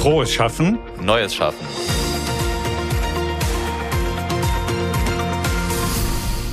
Frohes 0.00 0.32
Schaffen. 0.32 0.78
Neues 1.02 1.34
Schaffen. 1.34 1.62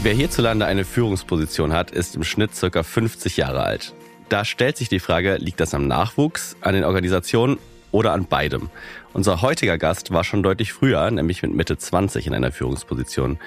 Wer 0.04 0.13
hierzulande 0.13 0.66
eine 0.66 0.83
Führungsposition 0.83 1.71
hat, 1.71 1.89
ist 1.91 2.17
im 2.17 2.25
Schnitt 2.25 2.53
circa 2.53 2.83
50 2.83 3.37
Jahre 3.37 3.63
alt. 3.63 3.93
Da 4.27 4.43
stellt 4.43 4.75
sich 4.75 4.89
die 4.89 4.99
Frage, 4.99 5.37
liegt 5.37 5.61
das 5.61 5.73
am 5.73 5.87
Nachwuchs, 5.87 6.57
an 6.59 6.73
den 6.73 6.83
Organisationen 6.83 7.57
oder 7.93 8.11
an 8.11 8.25
beidem? 8.25 8.70
Unser 9.14 9.41
heutiger 9.41 9.77
Gast 9.77 10.11
war 10.11 10.25
schon 10.25 10.43
deutlich 10.43 10.73
früher, 10.73 11.09
nämlich 11.09 11.41
mit 11.41 11.54
Mitte 11.54 11.77
20 11.77 12.27
in 12.27 12.34
einer 12.34 12.52
Führungsposition. 12.52 13.39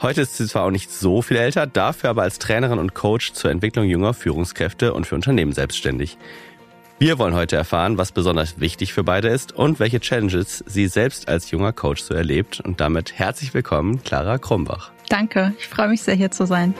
Heute 0.00 0.22
ist 0.22 0.38
sie 0.38 0.48
zwar 0.48 0.64
auch 0.64 0.70
nicht 0.70 0.90
so 0.90 1.20
viel 1.20 1.36
älter, 1.36 1.66
dafür 1.66 2.08
aber 2.08 2.22
als 2.22 2.38
Trainerin 2.38 2.78
und 2.78 2.94
Coach 2.94 3.34
zur 3.34 3.50
Entwicklung 3.50 3.84
junger 3.84 4.14
Führungskräfte 4.14 4.94
und 4.94 5.06
für 5.06 5.14
Unternehmen 5.14 5.52
selbstständig. 5.52 6.16
Wir 7.02 7.18
wollen 7.18 7.34
heute 7.34 7.56
erfahren, 7.56 7.98
was 7.98 8.12
besonders 8.12 8.60
wichtig 8.60 8.92
für 8.92 9.02
beide 9.02 9.26
ist 9.26 9.50
und 9.50 9.80
welche 9.80 9.98
Challenges 9.98 10.62
sie 10.68 10.86
selbst 10.86 11.26
als 11.26 11.50
junger 11.50 11.72
Coach 11.72 12.00
so 12.00 12.14
erlebt. 12.14 12.60
Und 12.60 12.80
damit 12.80 13.18
herzlich 13.18 13.52
willkommen, 13.54 14.04
Clara 14.04 14.38
Krumbach. 14.38 14.92
Danke, 15.08 15.52
ich 15.58 15.66
freue 15.66 15.88
mich 15.88 16.00
sehr 16.00 16.14
hier 16.14 16.30
zu 16.30 16.46
sein. 16.46 16.74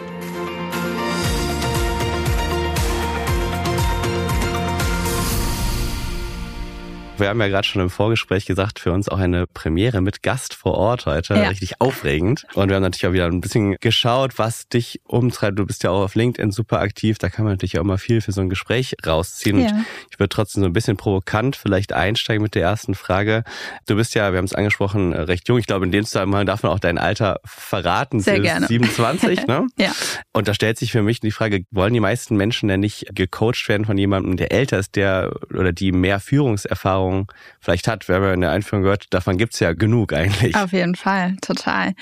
Wir 7.22 7.28
haben 7.28 7.40
ja 7.40 7.46
gerade 7.46 7.68
schon 7.68 7.80
im 7.80 7.88
Vorgespräch 7.88 8.46
gesagt, 8.46 8.80
für 8.80 8.90
uns 8.90 9.08
auch 9.08 9.20
eine 9.20 9.46
Premiere 9.46 10.00
mit 10.00 10.24
Gast 10.24 10.54
vor 10.54 10.74
Ort 10.74 11.06
heute. 11.06 11.34
Ja. 11.34 11.50
Richtig 11.50 11.80
aufregend. 11.80 12.44
Und 12.54 12.68
wir 12.68 12.74
haben 12.74 12.82
natürlich 12.82 13.06
auch 13.06 13.12
wieder 13.12 13.26
ein 13.26 13.40
bisschen 13.40 13.76
geschaut, 13.78 14.40
was 14.40 14.66
dich 14.68 15.00
umtreibt. 15.04 15.56
Du 15.56 15.64
bist 15.64 15.84
ja 15.84 15.90
auch 15.90 16.02
auf 16.02 16.16
LinkedIn 16.16 16.50
super 16.50 16.80
aktiv. 16.80 17.18
Da 17.18 17.28
kann 17.28 17.44
man 17.44 17.52
natürlich 17.52 17.78
auch 17.78 17.84
mal 17.84 17.96
viel 17.96 18.22
für 18.22 18.32
so 18.32 18.40
ein 18.40 18.48
Gespräch 18.48 18.96
rausziehen. 19.06 19.60
Ja. 19.60 19.68
Und 19.68 19.84
ich 20.10 20.18
würde 20.18 20.30
trotzdem 20.30 20.64
so 20.64 20.68
ein 20.68 20.72
bisschen 20.72 20.96
provokant 20.96 21.54
vielleicht 21.54 21.92
einsteigen 21.92 22.42
mit 22.42 22.56
der 22.56 22.62
ersten 22.62 22.96
Frage. 22.96 23.44
Du 23.86 23.94
bist 23.94 24.16
ja, 24.16 24.32
wir 24.32 24.38
haben 24.38 24.46
es 24.46 24.54
angesprochen, 24.54 25.12
recht 25.12 25.46
jung. 25.46 25.58
Ich 25.58 25.66
glaube, 25.66 25.84
in 25.84 25.92
dem 25.92 26.04
Zusammenhang 26.04 26.44
darf 26.46 26.64
man 26.64 26.72
auch 26.72 26.80
dein 26.80 26.98
Alter 26.98 27.38
verraten. 27.44 28.18
Sehr 28.18 28.40
gerne. 28.40 28.66
27, 28.66 29.46
ne? 29.46 29.68
ja. 29.78 29.92
Und 30.32 30.48
da 30.48 30.54
stellt 30.54 30.76
sich 30.76 30.90
für 30.90 31.02
mich 31.02 31.20
die 31.20 31.30
Frage, 31.30 31.66
wollen 31.70 31.94
die 31.94 32.00
meisten 32.00 32.34
Menschen 32.34 32.68
denn 32.68 32.80
nicht 32.80 33.14
gecoacht 33.14 33.68
werden 33.68 33.84
von 33.84 33.96
jemandem, 33.96 34.36
der 34.36 34.50
älter 34.50 34.80
ist, 34.80 34.96
der 34.96 35.32
oder 35.50 35.72
die 35.72 35.92
mehr 35.92 36.18
Führungserfahrung 36.18 37.11
Erfahrung 37.12 37.32
vielleicht 37.60 37.88
hat. 37.88 38.08
Wir 38.08 38.16
haben 38.16 38.24
ja 38.24 38.34
in 38.34 38.40
der 38.40 38.50
Einführung 38.50 38.82
gehört, 38.82 39.06
davon 39.10 39.36
gibt's 39.36 39.60
ja 39.60 39.72
genug 39.72 40.12
eigentlich. 40.12 40.54
Auf 40.56 40.72
jeden 40.72 40.94
Fall, 40.94 41.36
total. 41.40 41.94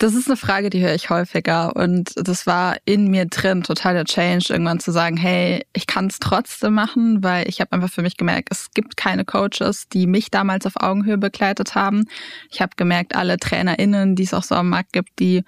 Das 0.00 0.14
ist 0.14 0.28
eine 0.28 0.36
Frage, 0.36 0.70
die 0.70 0.80
höre 0.80 0.94
ich 0.94 1.10
häufiger 1.10 1.74
und 1.74 2.12
das 2.14 2.46
war 2.46 2.76
in 2.84 3.10
mir 3.10 3.26
drin 3.26 3.64
total 3.64 3.94
der 3.94 4.04
Change, 4.04 4.46
irgendwann 4.50 4.78
zu 4.78 4.92
sagen, 4.92 5.16
hey, 5.16 5.66
ich 5.72 5.88
kann 5.88 6.06
es 6.06 6.20
trotzdem 6.20 6.74
machen, 6.74 7.24
weil 7.24 7.48
ich 7.48 7.60
habe 7.60 7.72
einfach 7.72 7.90
für 7.90 8.02
mich 8.02 8.16
gemerkt, 8.16 8.50
es 8.52 8.70
gibt 8.72 8.96
keine 8.96 9.24
Coaches, 9.24 9.88
die 9.88 10.06
mich 10.06 10.30
damals 10.30 10.66
auf 10.66 10.74
Augenhöhe 10.76 11.18
begleitet 11.18 11.74
haben. 11.74 12.04
Ich 12.48 12.62
habe 12.62 12.76
gemerkt, 12.76 13.16
alle 13.16 13.38
TrainerInnen, 13.38 14.14
die 14.14 14.22
es 14.22 14.34
auch 14.34 14.44
so 14.44 14.54
am 14.54 14.68
Markt 14.68 14.92
gibt, 14.92 15.18
die 15.18 15.42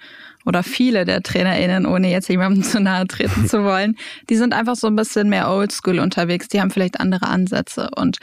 oder 0.45 0.63
viele 0.63 1.05
der 1.05 1.23
TrainerInnen, 1.23 1.85
ohne 1.85 2.11
jetzt 2.11 2.27
jemandem 2.27 2.63
zu 2.69 2.81
nahe 2.81 3.07
treten 3.07 3.47
zu 3.47 3.63
wollen, 3.63 3.95
die 4.29 4.35
sind 4.35 4.53
einfach 4.53 4.75
so 4.75 4.87
ein 4.87 4.97
bisschen 4.97 5.29
mehr 5.29 5.49
oldschool 5.49 5.99
unterwegs, 5.99 6.49
die 6.49 6.59
haben 6.59 6.71
vielleicht 6.71 6.99
andere 6.99 7.27
Ansätze 7.27 7.89
und 7.95 8.17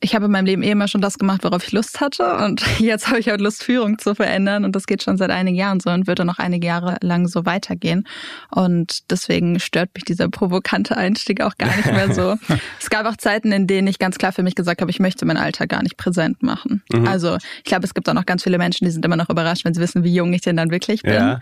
ich 0.00 0.14
habe 0.14 0.26
in 0.26 0.30
meinem 0.30 0.44
Leben 0.44 0.62
eh 0.62 0.70
immer 0.70 0.88
schon 0.88 1.00
das 1.00 1.18
gemacht, 1.18 1.42
worauf 1.42 1.64
ich 1.64 1.72
Lust 1.72 2.00
hatte. 2.00 2.36
Und 2.36 2.62
jetzt 2.78 3.08
habe 3.08 3.18
ich 3.18 3.28
halt 3.28 3.40
Lust, 3.40 3.64
Führung 3.64 3.98
zu 3.98 4.14
verändern. 4.14 4.64
Und 4.64 4.76
das 4.76 4.86
geht 4.86 5.02
schon 5.02 5.16
seit 5.16 5.30
einigen 5.30 5.56
Jahren 5.56 5.80
so 5.80 5.90
und 5.90 6.06
wird 6.06 6.18
dann 6.18 6.26
noch 6.26 6.38
einige 6.38 6.66
Jahre 6.66 6.98
lang 7.00 7.28
so 7.28 7.46
weitergehen. 7.46 8.06
Und 8.50 9.10
deswegen 9.10 9.58
stört 9.58 9.90
mich 9.94 10.04
dieser 10.04 10.28
provokante 10.28 10.96
Einstieg 10.96 11.40
auch 11.40 11.56
gar 11.56 11.74
nicht 11.74 11.86
mehr 11.86 12.12
so. 12.12 12.36
es 12.80 12.90
gab 12.90 13.06
auch 13.06 13.16
Zeiten, 13.16 13.52
in 13.52 13.66
denen 13.66 13.88
ich 13.88 13.98
ganz 13.98 14.18
klar 14.18 14.32
für 14.32 14.42
mich 14.42 14.54
gesagt 14.54 14.82
habe, 14.82 14.90
ich 14.90 15.00
möchte 15.00 15.24
mein 15.24 15.38
Alter 15.38 15.66
gar 15.66 15.82
nicht 15.82 15.96
präsent 15.96 16.42
machen. 16.42 16.82
Mhm. 16.92 17.08
Also 17.08 17.38
ich 17.58 17.64
glaube, 17.64 17.86
es 17.86 17.94
gibt 17.94 18.08
auch 18.08 18.14
noch 18.14 18.26
ganz 18.26 18.42
viele 18.42 18.58
Menschen, 18.58 18.84
die 18.84 18.90
sind 18.90 19.04
immer 19.04 19.16
noch 19.16 19.30
überrascht, 19.30 19.64
wenn 19.64 19.72
sie 19.72 19.80
wissen, 19.80 20.04
wie 20.04 20.14
jung 20.14 20.32
ich 20.34 20.42
denn 20.42 20.56
dann 20.56 20.70
wirklich 20.70 21.02
bin. 21.02 21.14
Ja. 21.14 21.40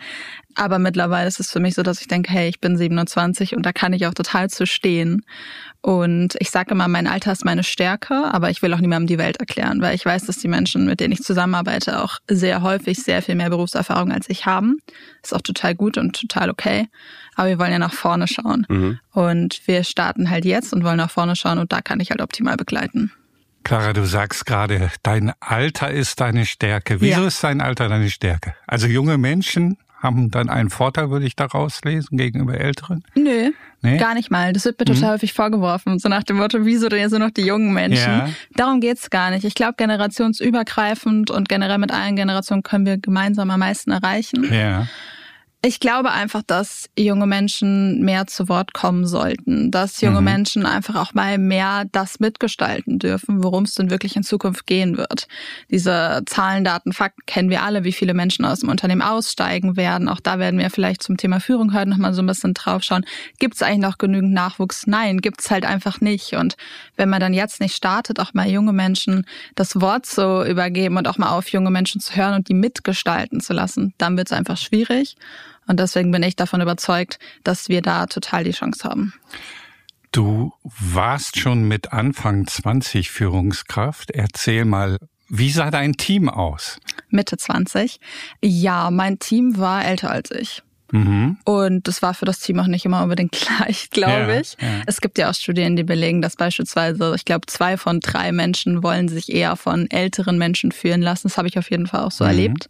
Aber 0.55 0.79
mittlerweile 0.79 1.27
ist 1.27 1.41
es 1.41 1.51
für 1.51 1.59
mich 1.59 1.75
so, 1.75 1.83
dass 1.83 2.01
ich 2.01 2.07
denke, 2.07 2.33
hey, 2.33 2.49
ich 2.49 2.61
bin 2.61 2.77
27 2.77 3.57
und 3.57 3.67
da 3.67 3.73
kann 3.73 3.93
ich 3.93 4.07
auch 4.07 4.15
total 4.15 4.49
zu 4.49 4.65
stehen. 4.67 5.25
Und 5.85 6.37
ich 6.39 6.51
sage 6.51 6.71
immer, 6.71 6.89
mein 6.89 7.07
Alter 7.07 7.31
ist 7.31 7.45
meine 7.45 7.63
Stärke, 7.63 8.15
aber 8.33 8.49
ich 8.49 8.63
will 8.63 8.73
auch 8.73 8.79
niemandem 8.79 9.07
die 9.07 9.19
Welt 9.19 9.37
erklären, 9.37 9.83
weil 9.83 9.95
ich 9.95 10.07
weiß, 10.07 10.25
dass 10.25 10.39
die 10.39 10.49
Menschen, 10.49 10.87
mit 10.87 10.99
denen 10.99 11.13
ich 11.13 11.23
zusammenarbeite, 11.23 12.03
auch 12.03 12.21
sehr 12.27 12.63
häufig 12.63 13.03
sehr 13.03 13.21
viel 13.21 13.35
mehr 13.35 13.51
Berufserfahrung 13.51 14.11
als 14.11 14.31
ich 14.31 14.47
haben. 14.47 14.79
Ist 15.23 15.35
auch 15.35 15.43
total 15.43 15.75
gut 15.75 15.99
und 15.99 16.19
total 16.19 16.49
okay. 16.49 16.89
Aber 17.35 17.49
wir 17.51 17.59
wollen 17.59 17.73
ja 17.73 17.79
nach 17.79 17.93
vorne 17.93 18.27
schauen. 18.27 18.65
Mhm. 18.71 18.99
Und 19.11 19.61
wir 19.67 19.85
starten 19.85 20.31
halt 20.31 20.47
jetzt 20.47 20.73
und 20.73 20.85
wollen 20.85 20.97
nach 20.97 21.11
vorne 21.11 21.37
schauen 21.37 21.59
und 21.59 21.71
da 21.71 21.83
kann 21.83 22.01
ich 22.01 22.09
halt 22.09 22.23
optimal 22.23 22.57
begleiten. 22.57 23.13
Clara, 23.63 23.93
du 23.93 24.07
sagst 24.07 24.47
gerade, 24.47 24.91
dein 25.03 25.35
Alter 25.41 25.91
ist 25.91 26.19
deine 26.19 26.47
Stärke. 26.47 27.03
Wieso 27.03 27.21
ja. 27.21 27.27
ist 27.27 27.45
dein 27.45 27.61
Alter 27.61 27.91
deine 27.91 28.09
Stärke? 28.09 28.55
Also 28.67 28.87
junge 28.87 29.19
Menschen 29.19 29.77
haben 30.05 30.31
dann 30.31 30.49
einen 30.49 30.71
Vorteil, 30.71 31.11
würde 31.11 31.27
ich 31.27 31.35
daraus 31.35 31.81
lesen, 31.83 32.17
gegenüber 32.17 32.55
Älteren? 32.57 33.03
Nö, 33.17 33.51
nee? 33.83 33.97
gar 33.97 34.15
nicht 34.15 34.31
mal. 34.31 34.53
Das 34.53 34.65
wird 34.65 34.79
mir 34.79 34.85
total 34.85 35.03
mhm. 35.03 35.13
häufig 35.15 35.33
vorgeworfen. 35.33 35.99
So 35.99 36.09
nach 36.09 36.23
dem 36.23 36.37
Motto, 36.37 36.65
wieso 36.65 36.89
denn 36.89 37.01
jetzt 37.01 37.11
nur 37.11 37.21
noch 37.21 37.31
die 37.31 37.45
jungen 37.45 37.73
Menschen? 37.73 38.13
Ja. 38.13 38.29
Darum 38.55 38.81
geht's 38.81 39.11
gar 39.11 39.31
nicht. 39.31 39.45
Ich 39.45 39.55
glaube, 39.55 39.75
generationsübergreifend 39.77 41.31
und 41.31 41.49
generell 41.49 41.79
mit 41.79 41.91
allen 41.91 42.15
Generationen 42.15 42.63
können 42.63 42.87
wir 42.87 42.99
gemeinsam 42.99 43.51
am 43.51 43.59
meisten 43.59 43.91
erreichen. 43.91 44.53
Ja. 44.53 44.87
Ich 45.67 45.81
glaube 45.81 46.11
einfach, 46.11 46.43
dass 46.47 46.91
junge 46.95 47.27
Menschen 47.27 48.03
mehr 48.05 48.27
zu 48.27 48.51
Wort 48.51 48.75
kommen 48.75 49.07
sollten, 49.07 49.71
dass 49.71 50.03
junge 50.03 50.19
mhm. 50.19 50.25
Menschen 50.25 50.67
einfach 50.67 50.95
auch 50.95 51.15
mal 51.15 51.39
mehr 51.39 51.87
das 51.91 52.21
mitgestalten 52.21 52.99
dürfen, 52.99 53.43
worum 53.43 53.65
es 53.65 53.73
denn 53.73 53.89
wirklich 53.89 54.15
in 54.15 54.25
Zukunft 54.25 54.67
gehen 54.67 54.99
wird. 54.99 55.27
Diese 55.71 56.21
Zahlen, 56.27 56.65
Daten, 56.65 56.93
Fakten 56.93 57.23
kennen 57.25 57.49
wir 57.49 57.63
alle, 57.63 57.83
wie 57.83 57.93
viele 57.93 58.13
Menschen 58.13 58.45
aus 58.45 58.61
dem 58.61 58.69
Unternehmen 58.69 59.01
aussteigen 59.01 59.75
werden. 59.75 60.11
Auch 60.11 60.21
da 60.21 60.39
werden 60.39 60.61
wir 60.61 60.69
vielleicht 60.69 61.03
zum 61.03 61.17
Thema 61.17 61.41
Führung 61.41 61.73
heute 61.73 61.89
nochmal 61.89 62.13
so 62.13 62.21
ein 62.21 62.27
bisschen 62.27 62.53
drauf 62.53 62.83
schauen. 62.83 63.07
Gibt 63.39 63.55
es 63.55 63.63
eigentlich 63.63 63.89
noch 63.89 63.97
genügend 63.97 64.35
Nachwuchs? 64.35 64.87
Nein, 64.87 65.23
gibt 65.23 65.41
es 65.41 65.51
halt 65.51 65.65
einfach 65.65 66.03
nicht. 66.03 66.35
Und 66.35 66.59
wenn 66.97 67.09
man 67.09 67.21
dann 67.21 67.33
jetzt 67.33 67.63
nicht 67.63 67.75
startet, 67.75 68.21
auch 68.21 68.35
mal 68.35 68.51
junge 68.51 68.75
Menschen 68.75 69.25
das 69.55 69.81
Wort 69.81 70.05
zu 70.05 70.45
übergeben 70.47 70.99
und 70.99 71.09
auch 71.09 71.17
mal 71.17 71.31
auf 71.31 71.49
junge 71.49 71.71
Menschen 71.71 72.03
zu 72.03 72.17
hören 72.17 72.35
und 72.35 72.51
die 72.51 72.55
mitgestalten 72.55 73.41
zu 73.41 73.55
lassen, 73.55 73.95
dann 73.97 74.19
wird 74.19 74.31
es 74.31 74.37
einfach 74.37 74.59
schwierig. 74.59 75.17
Und 75.67 75.81
deswegen 75.81 76.11
bin 76.11 76.23
ich 76.23 76.37
davon 76.37 76.61
überzeugt, 76.61 77.19
dass 77.43 77.69
wir 77.69 77.83
da 77.83 78.07
total 78.07 78.45
die 78.45 78.53
Chance 78.53 78.85
haben. 78.85 79.15
Du 80.13 80.53
warst 80.63 81.39
schon 81.39 81.67
mit 81.67 81.93
Anfang 81.93 82.47
20 82.47 83.11
Führungskraft. 83.11 84.11
Erzähl 84.13 84.65
mal, 84.65 84.99
wie 85.29 85.51
sah 85.51 85.71
dein 85.71 85.95
Team 85.95 86.29
aus? 86.29 86.79
Mitte 87.09 87.37
20. 87.37 87.99
Ja, 88.41 88.91
mein 88.91 89.19
Team 89.19 89.59
war 89.59 89.85
älter 89.85 90.11
als 90.11 90.31
ich. 90.31 90.63
Mhm. 90.93 91.39
Und 91.45 91.89
das 91.89 92.03
war 92.03 92.15
für 92.15 92.27
das 92.27 92.39
Team 92.39 92.61
auch 92.61 92.69
nicht 92.69 92.85
immer 92.85 93.03
unbedingt 93.03 93.33
gleich, 93.59 93.91
glaube 93.91 94.39
ich. 94.41 94.57
Ja. 94.61 94.83
Es 94.87 95.01
gibt 95.01 95.19
ja 95.19 95.31
auch 95.31 95.35
Studien, 95.35 95.75
die 95.75 95.83
belegen, 95.83 96.23
dass 96.23 96.37
beispielsweise, 96.37 97.15
ich 97.17 97.25
glaube, 97.25 97.47
zwei 97.47 97.77
von 97.77 97.99
drei 97.99 98.31
Menschen 98.31 98.85
wollen 98.85 99.09
sich 99.09 99.33
eher 99.33 99.57
von 99.57 99.91
älteren 99.91 100.39
Menschen 100.39 100.71
führen 100.71 101.03
lassen. 101.03 101.27
Das 101.27 101.39
habe 101.39 101.49
ich 101.49 101.59
auf 101.59 101.71
jeden 101.71 101.89
Fall 101.89 102.05
auch 102.05 102.13
so 102.13 102.23
mhm. 102.23 102.31
erlebt 102.31 102.69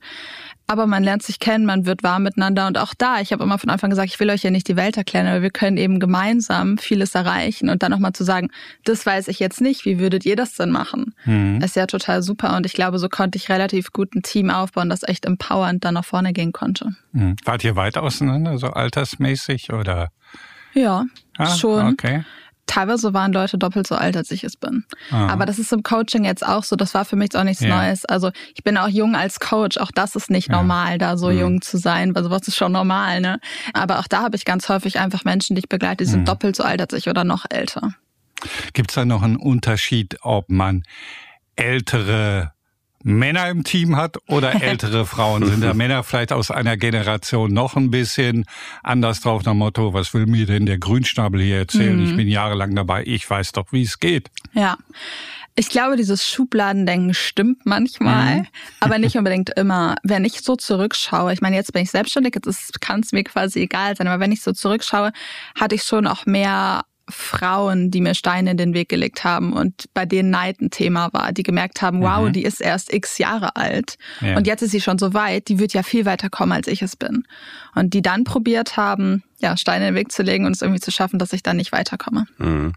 aber 0.67 0.87
man 0.87 1.05
lernt 1.05 1.23
sich 1.23 1.39
kennen, 1.39 1.67
man 1.67 1.87
wird 1.87 2.03
warm 2.03 2.23
miteinander 2.23 2.67
und 2.67 2.79
auch 2.79 2.95
da, 2.97 3.21
ich 3.21 3.33
habe 3.33 3.45
immer 3.45 3.59
von 3.59 3.71
Anfang 3.71 3.91
gesagt, 3.91 4.09
ich 4.09 4.19
will 4.21 4.31
euch 4.31 4.43
ja 4.43 4.51
nicht 4.51 4.67
die 4.69 4.77
Welt 4.77 4.97
erklären, 4.97 5.27
aber 5.27 5.43
wir 5.43 5.51
können 5.51 5.77
eben 5.77 6.01
gemeinsam 6.01 6.79
vieles 6.79 7.15
erreichen 7.15 7.69
und 7.69 7.83
dann 7.83 7.91
nochmal 7.91 8.13
zu 8.13 8.25
sagen, 8.25 8.49
das 8.85 9.05
weiß 9.05 9.29
ich 9.29 9.39
jetzt 9.39 9.61
nicht, 9.61 9.85
wie 9.85 9.99
würdet 9.99 10.25
ihr 10.25 10.37
das 10.37 10.55
denn 10.55 10.71
machen? 10.71 11.15
Mhm. 11.25 11.61
Ist 11.61 11.77
ja 11.77 11.87
total 11.87 12.23
super 12.23 12.57
und 12.57 12.67
ich 12.67 12.73
glaube, 12.73 12.99
so 12.99 13.09
konnte 13.09 13.37
ich 13.37 13.49
relativ 13.49 13.93
gut 13.93 14.15
ein 14.15 14.23
Team 14.23 14.51
aufbauen, 14.51 14.89
das 14.89 15.03
echt 15.03 15.27
empowernd 15.27 15.85
dann 15.85 15.95
nach 15.95 16.05
vorne 16.05 16.33
gehen 16.33 16.53
konnte. 16.53 16.97
Mhm. 17.13 17.37
Wart 17.45 17.65
ihr 17.65 17.77
weit 17.77 17.99
auseinander, 17.99 18.59
so 18.59 18.69
altersmäßig 18.69 19.73
oder? 19.73 20.09
Ja, 20.73 21.05
ah, 21.37 21.57
schon. 21.57 21.93
Okay 21.93 22.25
teilweise 22.67 23.15
waren 23.15 23.33
Leute 23.33 23.59
doppelt 23.59 23.87
so 23.87 23.95
alt, 23.95 24.17
als 24.17 24.31
ich 24.31 24.45
es 24.45 24.57
bin. 24.57 24.85
Ah. 25.11 25.29
Aber 25.29 25.47
das 25.47 25.59
ist 25.59 25.73
im 25.73 25.83
Coaching 25.83 26.25
jetzt 26.25 26.47
auch 26.47 26.65
so. 26.65 26.77
Das 26.77 26.95
war 26.95 27.05
für 27.05 27.17
mich 27.17 27.35
auch 27.37 27.45
nichts 27.45 27.63
ja. 27.63 27.77
Neues. 27.77 28.05
Also 28.05 28.31
ich 28.55 28.65
bin 28.65 28.77
auch 28.77 28.89
jung 28.89 29.15
als 29.15 29.41
Coach. 29.41 29.79
Auch 29.79 29.91
das 29.91 30.17
ist 30.17 30.31
nicht 30.31 30.49
ja. 30.49 30.57
normal, 30.57 30.99
da 30.99 31.17
so 31.17 31.31
mhm. 31.31 31.39
jung 31.39 31.63
zu 31.63 31.79
sein. 31.79 32.15
Weil 32.15 32.25
sowas 32.25 32.49
ist 32.49 32.57
schon 32.57 32.73
normal, 32.73 33.21
ne? 33.21 33.39
Aber 33.73 33.99
auch 33.99 34.09
da 34.09 34.23
habe 34.23 34.37
ich 34.37 34.45
ganz 34.45 34.69
häufig 34.69 34.99
einfach 34.99 35.25
Menschen, 35.25 35.57
die 35.57 35.61
ich 35.61 35.69
begleite, 35.69 36.05
die 36.05 36.11
sind 36.11 36.21
mhm. 36.21 36.27
doppelt 36.27 36.57
so 36.57 36.63
alt 36.63 36.81
als 36.81 36.93
ich 36.93 37.09
oder 37.09 37.25
noch 37.25 37.45
älter. 37.49 37.95
Gibt 38.73 38.91
es 38.91 38.95
da 38.95 39.05
noch 39.05 39.23
einen 39.23 39.37
Unterschied, 39.37 40.19
ob 40.23 40.51
man 40.51 40.83
ältere 41.57 42.54
Männer 43.05 43.49
im 43.51 43.63
Team 43.65 43.97
hat 43.97 44.17
oder 44.27 44.63
ältere 44.63 45.07
Frauen? 45.07 45.47
Sind 45.47 45.63
da 45.63 45.75
Männer 45.75 46.03
vielleicht 46.03 46.33
aus 46.33 46.51
einer 46.51 46.77
Generation 46.77 47.53
noch 47.53 47.77
ein 47.77 47.91
bisschen 47.91 48.47
anders 48.83 49.21
drauf 49.21 49.45
nach 49.45 49.55
Motto, 49.55 49.93
was 49.93 50.13
will 50.15 50.27
mir 50.27 50.47
denn 50.47 50.67
der 50.67 50.79
Grünschnabel 50.79 51.41
hier 51.41 51.59
erzählen? 51.59 51.97
Mhm. 51.97 52.07
Ich 52.07 52.17
bin 52.17 52.29
jahrelang 52.29 52.75
dabei, 52.75 53.05
ich 53.07 53.29
weiß 53.29 53.53
doch, 53.53 53.67
wie 53.71 53.83
es 53.83 54.01
geht. 54.01 54.31
Ja. 54.55 54.77
Ich 55.57 55.69
glaube, 55.69 55.97
dieses 55.97 56.27
Schubladendenken 56.27 57.15
stimmt 57.15 57.65
manchmal, 57.65 58.41
mhm. 58.41 58.47
aber 58.81 58.99
nicht 58.99 59.17
unbedingt 59.17 59.51
immer. 59.51 59.95
Wenn 60.03 60.25
ich 60.25 60.41
so 60.41 60.57
zurückschaue, 60.57 61.33
ich 61.33 61.43
meine, 61.43 61.55
jetzt 61.55 61.73
bin 61.73 61.83
ich 61.83 61.93
selbstständig, 61.93 62.35
jetzt 62.35 62.81
kann 62.81 63.01
es 63.01 63.13
mir 63.13 63.23
quasi 63.23 63.61
egal 63.61 63.95
sein, 63.97 64.09
aber 64.09 64.19
wenn 64.19 64.33
ich 64.33 64.43
so 64.43 64.53
zurückschaue, 64.53 65.13
hatte 65.55 65.75
ich 65.77 65.85
schon 65.85 66.09
auch 66.09 66.27
mehr 66.27 66.83
Frauen, 67.09 67.91
die 67.91 68.01
mir 68.01 68.15
Steine 68.15 68.53
in 68.53 68.57
den 68.57 68.75
Weg 68.75 68.89
gelegt 68.89 69.25
haben 69.25 69.53
und 69.53 69.87
bei 69.93 70.07
denen 70.07 70.31
Neid 70.31 70.61
ein 70.61 70.71
Thema 70.71 71.13
war, 71.13 71.33
die 71.33 71.43
gemerkt 71.43 71.83
haben, 71.83 72.01
wow, 72.01 72.27
mhm. 72.27 72.33
die 72.33 72.45
ist 72.45 72.61
erst 72.61 72.93
x 72.93 73.19
Jahre 73.19 73.57
alt 73.57 73.99
ja. 74.21 74.37
und 74.37 74.47
jetzt 74.47 74.63
ist 74.63 74.71
sie 74.71 74.81
schon 74.81 74.99
so 74.99 75.13
weit, 75.13 75.49
die 75.49 75.59
wird 75.59 75.75
ja 75.75 75.83
viel 75.83 76.07
weiter 76.07 76.31
kommen, 76.31 76.53
als 76.53 76.67
ich 76.67 76.83
es 76.83 76.97
bin. 76.97 77.25
Und 77.75 77.93
die 77.93 78.03
dann 78.03 78.25
probiert 78.25 78.77
haben, 78.77 79.23
ja, 79.41 79.57
Steine 79.57 79.89
in 79.89 79.95
den 79.95 80.01
Weg 80.01 80.13
zu 80.13 80.23
legen 80.23 80.47
und 80.47 80.53
es 80.53 80.63
irgendwie 80.63 80.81
zu 80.81 80.91
schaffen, 80.91 81.19
dass 81.19 81.33
ich 81.33 81.43
dann 81.43 81.57
nicht 81.57 81.73
weiterkomme. 81.73 82.27
Mhm. 82.39 82.73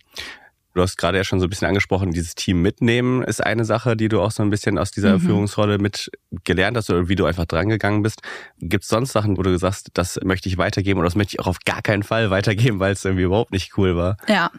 Du 0.77 0.83
hast 0.83 0.95
gerade 0.95 1.17
ja 1.17 1.23
schon 1.23 1.39
so 1.39 1.47
ein 1.47 1.49
bisschen 1.49 1.67
angesprochen, 1.67 2.11
dieses 2.11 2.35
Team 2.35 2.61
mitnehmen 2.61 3.23
ist 3.23 3.43
eine 3.43 3.65
Sache, 3.65 3.97
die 3.97 4.09
du 4.09 4.21
auch 4.21 4.29
so 4.29 4.43
ein 4.43 4.51
bisschen 4.51 4.77
aus 4.77 4.91
dieser 4.91 5.17
mhm. 5.17 5.21
Führungsrolle 5.21 5.79
mit 5.79 6.11
gelernt 6.43 6.77
hast 6.77 6.91
oder 6.91 7.09
wie 7.09 7.15
du 7.15 7.25
einfach 7.25 7.45
drangegangen 7.45 8.03
bist. 8.03 8.21
Gibt 8.59 8.83
es 8.83 8.89
sonst 8.89 9.11
Sachen, 9.11 9.37
wo 9.37 9.41
du 9.41 9.57
sagst, 9.57 9.89
das 9.95 10.19
möchte 10.23 10.49
ich 10.49 10.59
weitergeben 10.59 10.99
oder 10.99 11.07
das 11.07 11.15
möchte 11.15 11.33
ich 11.33 11.39
auch 11.39 11.47
auf 11.47 11.57
gar 11.65 11.81
keinen 11.81 12.03
Fall 12.03 12.29
weitergeben, 12.29 12.79
weil 12.79 12.93
es 12.93 13.03
irgendwie 13.03 13.23
überhaupt 13.23 13.53
nicht 13.53 13.75
cool 13.75 13.97
war? 13.97 14.17
Ja, 14.27 14.51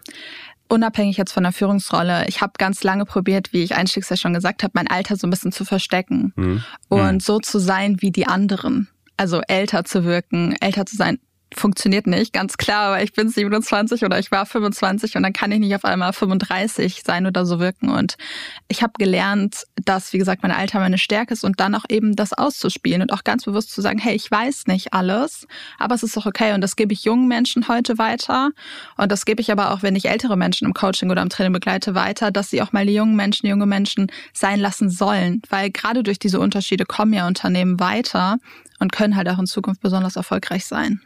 unabhängig 0.68 1.18
jetzt 1.18 1.32
von 1.32 1.44
der 1.44 1.52
Führungsrolle, 1.52 2.26
ich 2.26 2.40
habe 2.40 2.54
ganz 2.58 2.82
lange 2.82 3.04
probiert, 3.04 3.52
wie 3.52 3.62
ich 3.62 3.76
einstiegs 3.76 4.08
ja 4.08 4.16
schon 4.16 4.34
gesagt 4.34 4.64
habe, 4.64 4.72
mein 4.74 4.88
Alter 4.88 5.14
so 5.14 5.28
ein 5.28 5.30
bisschen 5.30 5.52
zu 5.52 5.64
verstecken 5.64 6.32
mhm. 6.34 6.64
und 6.88 7.14
mhm. 7.14 7.20
so 7.20 7.38
zu 7.38 7.60
sein 7.60 8.02
wie 8.02 8.10
die 8.10 8.26
anderen. 8.26 8.88
Also 9.16 9.40
älter 9.46 9.84
zu 9.84 10.02
wirken, 10.02 10.56
älter 10.60 10.84
zu 10.84 10.96
sein, 10.96 11.20
funktioniert 11.54 12.06
nicht, 12.06 12.32
ganz 12.32 12.56
klar, 12.56 12.88
aber 12.88 13.02
ich 13.02 13.12
bin 13.12 13.28
27 13.28 14.04
oder 14.04 14.18
ich 14.18 14.30
war 14.30 14.44
25 14.44 15.16
und 15.16 15.22
dann 15.22 15.32
kann 15.32 15.50
ich 15.50 15.58
nicht 15.60 15.74
auf 15.74 15.84
einmal 15.84 16.12
35 16.12 17.02
sein 17.04 17.26
oder 17.26 17.46
so 17.46 17.58
wirken. 17.58 17.88
Und 17.88 18.16
ich 18.68 18.82
habe 18.82 18.92
gelernt, 18.98 19.64
dass, 19.76 20.12
wie 20.12 20.18
gesagt, 20.18 20.42
mein 20.42 20.52
Alter 20.52 20.78
meine 20.78 20.98
Stärke 20.98 21.32
ist 21.32 21.44
und 21.44 21.60
dann 21.60 21.74
auch 21.74 21.84
eben 21.88 22.16
das 22.16 22.32
auszuspielen 22.32 23.02
und 23.02 23.12
auch 23.12 23.24
ganz 23.24 23.44
bewusst 23.44 23.72
zu 23.72 23.80
sagen, 23.80 23.98
hey, 23.98 24.14
ich 24.14 24.30
weiß 24.30 24.66
nicht 24.66 24.92
alles, 24.92 25.46
aber 25.78 25.94
es 25.94 26.02
ist 26.02 26.16
doch 26.16 26.26
okay. 26.26 26.52
Und 26.52 26.60
das 26.60 26.76
gebe 26.76 26.92
ich 26.92 27.04
jungen 27.04 27.28
Menschen 27.28 27.68
heute 27.68 27.98
weiter. 27.98 28.50
Und 28.96 29.10
das 29.10 29.24
gebe 29.24 29.40
ich 29.40 29.50
aber 29.50 29.72
auch, 29.72 29.82
wenn 29.82 29.96
ich 29.96 30.08
ältere 30.08 30.36
Menschen 30.36 30.66
im 30.66 30.74
Coaching 30.74 31.10
oder 31.10 31.22
im 31.22 31.30
Training 31.30 31.52
begleite, 31.52 31.94
weiter, 31.94 32.30
dass 32.30 32.50
sie 32.50 32.60
auch 32.62 32.72
mal 32.72 32.86
die 32.86 32.94
jungen 32.94 33.16
Menschen, 33.16 33.46
junge 33.46 33.66
Menschen 33.66 34.08
sein 34.34 34.60
lassen 34.60 34.90
sollen. 34.90 35.40
Weil 35.48 35.70
gerade 35.70 36.02
durch 36.02 36.18
diese 36.18 36.40
Unterschiede 36.40 36.84
kommen 36.84 37.14
ja 37.14 37.26
Unternehmen 37.26 37.80
weiter 37.80 38.36
und 38.78 38.92
können 38.92 39.16
halt 39.16 39.28
auch 39.28 39.38
in 39.38 39.46
Zukunft 39.46 39.80
besonders 39.80 40.16
erfolgreich 40.16 40.66
sein. 40.66 41.00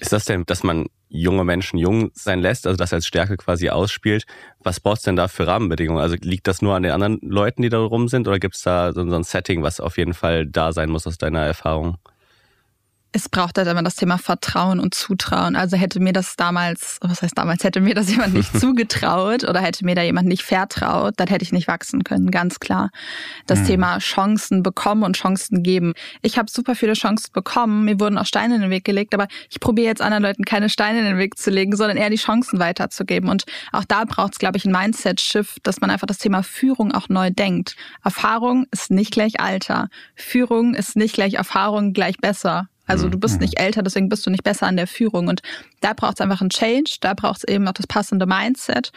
Ist 0.00 0.12
das 0.12 0.24
denn, 0.24 0.44
dass 0.46 0.62
man 0.62 0.86
junge 1.08 1.44
Menschen 1.44 1.78
jung 1.78 2.10
sein 2.14 2.40
lässt, 2.40 2.66
also 2.66 2.76
das 2.76 2.92
als 2.92 3.06
Stärke 3.06 3.36
quasi 3.36 3.68
ausspielt? 3.68 4.24
Was 4.60 4.80
braucht 4.80 4.98
es 4.98 5.02
denn 5.02 5.16
da 5.16 5.28
für 5.28 5.46
Rahmenbedingungen? 5.46 6.00
Also 6.00 6.16
liegt 6.20 6.48
das 6.48 6.62
nur 6.62 6.74
an 6.74 6.82
den 6.82 6.92
anderen 6.92 7.18
Leuten, 7.22 7.62
die 7.62 7.68
da 7.68 7.78
rum 7.78 8.08
sind, 8.08 8.26
oder 8.26 8.38
gibt 8.38 8.54
es 8.56 8.62
da 8.62 8.92
so 8.92 9.02
ein 9.02 9.24
Setting, 9.24 9.62
was 9.62 9.80
auf 9.80 9.98
jeden 9.98 10.14
Fall 10.14 10.46
da 10.46 10.72
sein 10.72 10.90
muss 10.90 11.06
aus 11.06 11.18
deiner 11.18 11.40
Erfahrung? 11.44 11.98
Es 13.12 13.28
braucht 13.28 13.58
halt 13.58 13.68
immer 13.68 13.82
das 13.82 13.96
Thema 13.96 14.16
Vertrauen 14.16 14.80
und 14.80 14.94
Zutrauen. 14.94 15.54
Also 15.54 15.76
hätte 15.76 16.00
mir 16.00 16.14
das 16.14 16.36
damals, 16.36 16.96
was 17.02 17.20
heißt 17.20 17.36
damals, 17.36 17.62
hätte 17.62 17.80
mir 17.80 17.94
das 17.94 18.10
jemand 18.10 18.32
nicht 18.32 18.58
zugetraut 18.60 19.44
oder 19.44 19.60
hätte 19.60 19.84
mir 19.84 19.94
da 19.94 20.02
jemand 20.02 20.28
nicht 20.28 20.42
vertraut, 20.42 21.14
dann 21.18 21.28
hätte 21.28 21.42
ich 21.42 21.52
nicht 21.52 21.68
wachsen 21.68 22.04
können, 22.04 22.30
ganz 22.30 22.58
klar. 22.58 22.90
Das 23.46 23.60
mhm. 23.60 23.66
Thema 23.66 23.98
Chancen 23.98 24.62
bekommen 24.62 25.02
und 25.02 25.16
Chancen 25.16 25.62
geben. 25.62 25.92
Ich 26.22 26.38
habe 26.38 26.50
super 26.50 26.74
viele 26.74 26.94
Chancen 26.94 27.30
bekommen, 27.34 27.84
mir 27.84 28.00
wurden 28.00 28.16
auch 28.16 28.26
Steine 28.26 28.54
in 28.54 28.62
den 28.62 28.70
Weg 28.70 28.84
gelegt, 28.84 29.12
aber 29.12 29.28
ich 29.50 29.60
probiere 29.60 29.88
jetzt 29.88 30.00
anderen 30.00 30.22
Leuten 30.22 30.44
keine 30.46 30.70
Steine 30.70 31.00
in 31.00 31.04
den 31.04 31.18
Weg 31.18 31.36
zu 31.36 31.50
legen, 31.50 31.76
sondern 31.76 31.98
eher 31.98 32.10
die 32.10 32.16
Chancen 32.16 32.58
weiterzugeben. 32.58 33.28
Und 33.28 33.44
auch 33.72 33.84
da 33.84 34.04
braucht 34.04 34.32
es, 34.32 34.38
glaube 34.38 34.56
ich, 34.56 34.64
ein 34.64 34.72
Mindset-Shift, 34.72 35.58
dass 35.64 35.82
man 35.82 35.90
einfach 35.90 36.06
das 36.06 36.18
Thema 36.18 36.42
Führung 36.42 36.92
auch 36.92 37.10
neu 37.10 37.30
denkt. 37.30 37.76
Erfahrung 38.02 38.66
ist 38.70 38.90
nicht 38.90 39.12
gleich 39.12 39.38
Alter. 39.38 39.88
Führung 40.14 40.74
ist 40.74 40.96
nicht 40.96 41.14
gleich 41.14 41.34
Erfahrung 41.34 41.92
gleich 41.92 42.16
besser. 42.16 42.68
Also 42.86 43.08
du 43.08 43.18
bist 43.18 43.34
mhm. 43.34 43.42
nicht 43.42 43.60
älter, 43.60 43.82
deswegen 43.82 44.08
bist 44.08 44.26
du 44.26 44.30
nicht 44.30 44.42
besser 44.42 44.66
an 44.66 44.76
der 44.76 44.86
Führung. 44.86 45.28
Und 45.28 45.40
da 45.80 45.92
braucht 45.92 46.14
es 46.14 46.20
einfach 46.20 46.40
einen 46.40 46.50
Change, 46.50 46.96
da 47.00 47.14
braucht 47.14 47.38
es 47.38 47.44
eben 47.44 47.66
auch 47.68 47.72
das 47.72 47.86
passende 47.86 48.26
Mindset. 48.26 48.92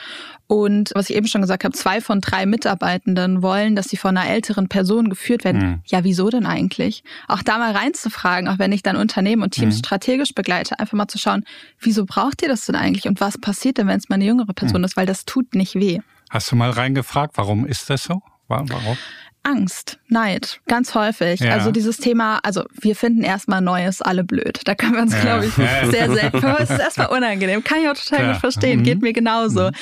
Und 0.47 0.91
was 0.95 1.09
ich 1.09 1.15
eben 1.15 1.27
schon 1.27 1.41
gesagt 1.41 1.63
habe, 1.63 1.75
zwei 1.75 2.01
von 2.01 2.19
drei 2.19 2.45
Mitarbeitenden 2.45 3.41
wollen, 3.41 3.75
dass 3.75 3.87
sie 3.87 3.97
von 3.97 4.17
einer 4.17 4.29
älteren 4.29 4.67
Person 4.67 5.09
geführt 5.09 5.43
werden. 5.43 5.61
Mhm. 5.61 5.81
Ja, 5.85 6.03
wieso 6.03 6.29
denn 6.29 6.45
eigentlich? 6.45 7.03
Auch 7.27 7.43
da 7.43 7.57
mal 7.57 7.71
reinzufragen, 7.71 8.49
auch 8.49 8.59
wenn 8.59 8.71
ich 8.71 8.83
dann 8.83 8.95
Unternehmen 8.95 9.43
und 9.43 9.51
Teams 9.51 9.75
mhm. 9.75 9.79
strategisch 9.79 10.33
begleite, 10.33 10.79
einfach 10.79 10.97
mal 10.97 11.07
zu 11.07 11.19
schauen, 11.19 11.43
wieso 11.79 12.05
braucht 12.05 12.41
ihr 12.41 12.47
das 12.47 12.65
denn 12.65 12.75
eigentlich 12.75 13.07
und 13.07 13.21
was 13.21 13.37
passiert 13.37 13.77
denn, 13.77 13.87
wenn 13.87 13.97
es 13.97 14.09
mal 14.09 14.15
eine 14.15 14.25
jüngere 14.25 14.53
Person 14.53 14.81
mhm. 14.81 14.85
ist, 14.85 14.97
weil 14.97 15.05
das 15.05 15.25
tut 15.25 15.55
nicht 15.55 15.75
weh. 15.75 15.99
Hast 16.29 16.51
du 16.51 16.55
mal 16.55 16.71
reingefragt, 16.71 17.37
warum 17.37 17.65
ist 17.65 17.89
das 17.89 18.03
so? 18.03 18.21
Warum? 18.47 18.97
Angst, 19.45 19.99
Neid, 20.07 20.59
ganz 20.67 20.95
häufig. 20.95 21.39
Ja. 21.39 21.51
Also 21.51 21.71
dieses 21.71 21.97
Thema, 21.97 22.39
also 22.43 22.63
wir 22.73 22.95
finden 22.95 23.23
erstmal 23.23 23.61
Neues 23.61 24.01
alle 24.01 24.23
blöd. 24.23 24.61
Da 24.65 24.73
können 24.73 24.93
wir 24.95 25.01
uns, 25.03 25.13
ja. 25.13 25.21
glaube 25.21 25.45
ich, 25.45 25.53
sehr, 25.91 26.11
sehr, 26.11 26.33
es 26.33 26.69
ist 26.69 26.79
erstmal 26.79 27.07
unangenehm. 27.07 27.63
Kann 27.63 27.79
ich 27.81 27.89
auch 27.89 27.93
total 27.93 28.31
gut 28.31 28.37
verstehen, 28.37 28.79
mhm. 28.79 28.83
geht 28.83 29.01
mir 29.01 29.13
genauso. 29.13 29.67
Mhm. 29.67 29.75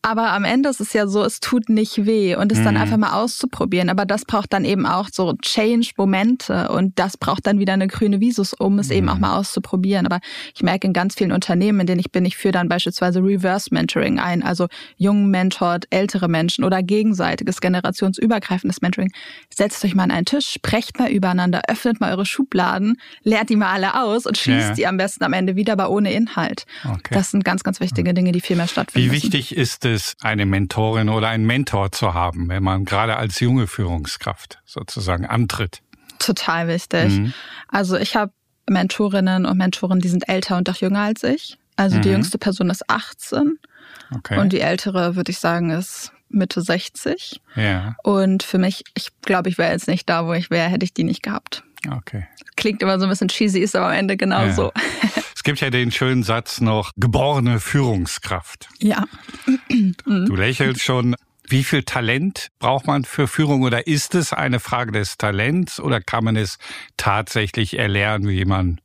Aber 0.00 0.32
am 0.32 0.44
Ende 0.44 0.68
ist 0.68 0.80
es 0.80 0.92
ja 0.92 1.08
so, 1.08 1.24
es 1.24 1.40
tut 1.40 1.68
nicht 1.68 2.06
weh 2.06 2.36
und 2.36 2.52
es 2.52 2.58
mhm. 2.58 2.64
dann 2.64 2.76
einfach 2.76 2.96
mal 2.96 3.12
auszuprobieren. 3.12 3.90
Aber 3.90 4.06
das 4.06 4.24
braucht 4.24 4.52
dann 4.52 4.64
eben 4.64 4.86
auch 4.86 5.08
so 5.12 5.34
Change-Momente 5.34 6.68
und 6.68 6.98
das 7.00 7.16
braucht 7.16 7.48
dann 7.48 7.58
wieder 7.58 7.72
eine 7.72 7.88
grüne 7.88 8.20
Visus, 8.20 8.54
um 8.54 8.78
es 8.78 8.88
mhm. 8.88 8.94
eben 8.94 9.08
auch 9.08 9.16
mhm. 9.16 9.22
mal 9.22 9.36
auszuprobieren. 9.36 10.06
Aber 10.06 10.20
ich 10.54 10.62
merke 10.62 10.86
in 10.86 10.92
ganz 10.92 11.16
vielen 11.16 11.32
Unternehmen, 11.32 11.80
in 11.80 11.86
denen 11.88 11.98
ich 11.98 12.12
bin, 12.12 12.24
ich 12.24 12.36
führe 12.36 12.52
dann 12.52 12.68
beispielsweise 12.68 13.20
Reverse 13.20 13.70
Mentoring 13.72 14.20
ein, 14.20 14.44
also 14.44 14.68
jungen 14.96 15.30
mentort 15.30 15.86
ältere 15.90 16.28
Menschen 16.28 16.62
oder 16.62 16.80
gegenseitiges 16.82 17.60
generationsübergreifendes 17.60 18.80
Mentoring. 18.80 19.10
Setzt 19.52 19.84
euch 19.84 19.96
mal 19.96 20.04
an 20.04 20.10
einen 20.12 20.26
Tisch, 20.26 20.46
sprecht 20.48 21.00
mal 21.00 21.10
übereinander, 21.10 21.62
öffnet 21.66 22.00
mal 22.00 22.12
eure 22.12 22.24
Schubladen, 22.24 23.00
leert 23.24 23.50
die 23.50 23.56
mal 23.56 23.72
alle 23.72 24.00
aus 24.00 24.26
und 24.26 24.38
schließt 24.38 24.68
ja. 24.68 24.74
die 24.74 24.86
am 24.86 24.96
besten 24.96 25.24
am 25.24 25.32
Ende 25.32 25.56
wieder, 25.56 25.72
aber 25.72 25.90
ohne 25.90 26.12
Inhalt. 26.12 26.66
Okay. 26.84 27.14
Das 27.14 27.32
sind 27.32 27.44
ganz, 27.44 27.64
ganz 27.64 27.80
wichtige 27.80 28.14
Dinge, 28.14 28.30
die 28.30 28.40
viel 28.40 28.56
mehr 28.56 28.68
stattfinden. 28.68 29.10
Wie 29.10 29.12
wichtig 29.12 29.50
müssen. 29.50 29.60
ist 29.60 29.87
es, 29.88 30.14
eine 30.20 30.46
Mentorin 30.46 31.08
oder 31.08 31.28
einen 31.28 31.46
Mentor 31.46 31.92
zu 31.92 32.14
haben, 32.14 32.48
wenn 32.48 32.62
man 32.62 32.84
gerade 32.84 33.16
als 33.16 33.40
junge 33.40 33.66
Führungskraft 33.66 34.60
sozusagen 34.64 35.26
antritt? 35.26 35.82
Total 36.18 36.68
wichtig. 36.68 37.10
Mhm. 37.10 37.32
Also 37.68 37.96
ich 37.96 38.16
habe 38.16 38.32
Mentorinnen 38.68 39.46
und 39.46 39.56
Mentoren, 39.56 40.00
die 40.00 40.08
sind 40.08 40.28
älter 40.28 40.56
und 40.56 40.68
auch 40.68 40.76
jünger 40.76 41.00
als 41.00 41.22
ich. 41.22 41.58
Also 41.76 41.96
mhm. 41.96 42.02
die 42.02 42.08
jüngste 42.10 42.38
Person 42.38 42.70
ist 42.70 42.88
18 42.88 43.58
okay. 44.14 44.38
und 44.38 44.52
die 44.52 44.60
ältere, 44.60 45.16
würde 45.16 45.30
ich 45.30 45.38
sagen, 45.38 45.70
ist 45.70 46.12
Mitte 46.28 46.60
60. 46.60 47.40
Ja. 47.54 47.96
Und 48.02 48.42
für 48.42 48.58
mich, 48.58 48.84
ich 48.94 49.08
glaube, 49.22 49.48
ich 49.48 49.58
wäre 49.58 49.72
jetzt 49.72 49.88
nicht 49.88 50.08
da, 50.08 50.26
wo 50.26 50.32
ich 50.34 50.50
wäre, 50.50 50.68
hätte 50.68 50.84
ich 50.84 50.92
die 50.92 51.04
nicht 51.04 51.22
gehabt. 51.22 51.62
Okay. 51.90 52.26
Klingt 52.56 52.82
immer 52.82 52.98
so 52.98 53.06
ein 53.06 53.10
bisschen 53.10 53.28
cheesy, 53.28 53.60
ist 53.60 53.76
aber 53.76 53.86
am 53.86 53.92
Ende 53.92 54.16
genau 54.16 54.46
ja. 54.46 54.52
so. 54.52 54.72
Es 55.48 55.50
gibt 55.52 55.62
ja 55.62 55.70
den 55.70 55.90
schönen 55.90 56.24
Satz 56.24 56.60
noch, 56.60 56.92
geborene 56.98 57.58
Führungskraft. 57.58 58.68
Ja. 58.80 59.06
Du 60.04 60.36
lächelst 60.36 60.82
schon. 60.82 61.16
Wie 61.48 61.64
viel 61.64 61.84
Talent 61.84 62.48
braucht 62.58 62.86
man 62.86 63.04
für 63.04 63.26
Führung 63.26 63.62
oder 63.62 63.86
ist 63.86 64.14
es 64.14 64.34
eine 64.34 64.60
Frage 64.60 64.92
des 64.92 65.16
Talents 65.16 65.80
oder 65.80 66.02
kann 66.02 66.22
man 66.22 66.36
es 66.36 66.58
tatsächlich 66.98 67.78
erlernen, 67.78 68.28
wie 68.28 68.44
man 68.44 68.78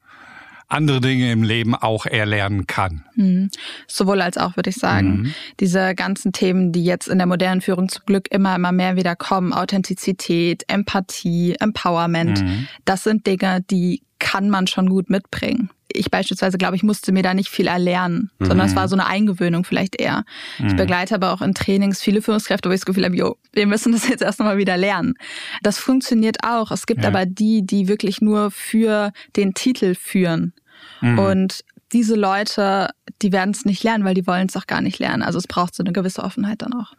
andere 0.70 1.02
Dinge 1.02 1.34
im 1.34 1.44
Leben 1.44 1.76
auch 1.76 2.06
erlernen 2.06 2.66
kann. 2.66 3.04
Mhm. 3.16 3.52
Sowohl 3.86 4.22
als 4.22 4.38
auch, 4.38 4.56
würde 4.56 4.70
ich 4.70 4.78
sagen. 4.78 5.18
Mhm. 5.18 5.34
Diese 5.60 5.94
ganzen 5.96 6.32
Themen, 6.32 6.72
die 6.72 6.86
jetzt 6.86 7.10
in 7.10 7.18
der 7.18 7.28
modernen 7.28 7.60
Führung 7.60 7.90
zum 7.90 8.06
Glück 8.06 8.32
immer, 8.32 8.56
immer 8.56 8.72
mehr 8.72 8.96
wieder 8.96 9.18
kommen, 9.18 9.52
Authentizität, 9.52 10.64
Empathie, 10.70 11.58
Empowerment, 11.60 12.42
mhm. 12.42 12.70
das 12.86 13.04
sind 13.04 13.28
Dinge, 13.28 13.60
die 13.70 14.02
kann 14.20 14.50
man 14.50 14.68
schon 14.68 14.88
gut 14.88 15.10
mitbringen. 15.10 15.70
Ich 15.94 16.12
beispielsweise, 16.12 16.58
glaube 16.58 16.76
ich, 16.76 16.84
musste 16.84 17.12
mir 17.12 17.24
da 17.24 17.34
nicht 17.34 17.50
viel 17.50 17.68
erlernen, 17.68 18.32
mhm. 18.40 18.46
sondern 18.46 18.68
es 18.68 18.76
war 18.76 18.88
so 18.88 18.96
eine 18.96 19.08
Eingewöhnung 19.08 19.64
vielleicht 19.64 20.00
eher. 20.00 20.24
Mhm. 20.60 20.68
Ich 20.68 20.76
begleite 20.76 21.16
aber 21.16 21.34
auch 21.34 21.42
in 21.42 21.54
Trainings 21.54 22.02
viele 22.02 22.22
Führungskräfte, 22.22 22.70
wo 22.70 22.74
ich 22.74 22.80
das 22.80 22.86
Gefühl 22.86 23.06
habe, 23.06 23.16
jo, 23.16 23.36
wir 23.54 23.68
müssen 23.68 23.92
das 23.92 24.08
jetzt 24.08 24.22
erst 24.22 24.40
nochmal 24.40 24.58
wieder 24.58 24.78
lernen. 24.78 25.14
Das 25.62 25.78
funktioniert 25.78 26.38
auch. 26.44 26.72
Es 26.72 26.86
gibt 26.86 27.04
ja. 27.04 27.10
aber 27.10 27.26
die, 27.26 27.66
die 27.66 27.88
wirklich 27.88 28.22
nur 28.22 28.52
für 28.52 29.12
den 29.36 29.54
Titel 29.54 29.96
führen. 29.96 30.54
Mhm. 31.02 31.20
Und 31.20 31.64
diese 31.92 32.16
Leute, 32.16 32.90
die 33.22 33.32
werden 33.32 33.52
es 33.52 33.66
nicht 33.66 33.84
lernen, 33.84 34.04
weil 34.04 34.16
die 34.16 34.26
wollen 34.26 34.48
es 34.48 34.58
auch 34.58 34.68
gar 34.68 34.82
nicht 34.82 35.00
lernen. 35.00 35.22
Also 35.22 35.38
es 35.38 35.48
braucht 35.48 35.76
so 35.76 35.84
eine 35.84 35.94
gewisse 35.94 36.24
Offenheit 36.24 36.62
dann 36.62 36.74
auch. 36.74 36.94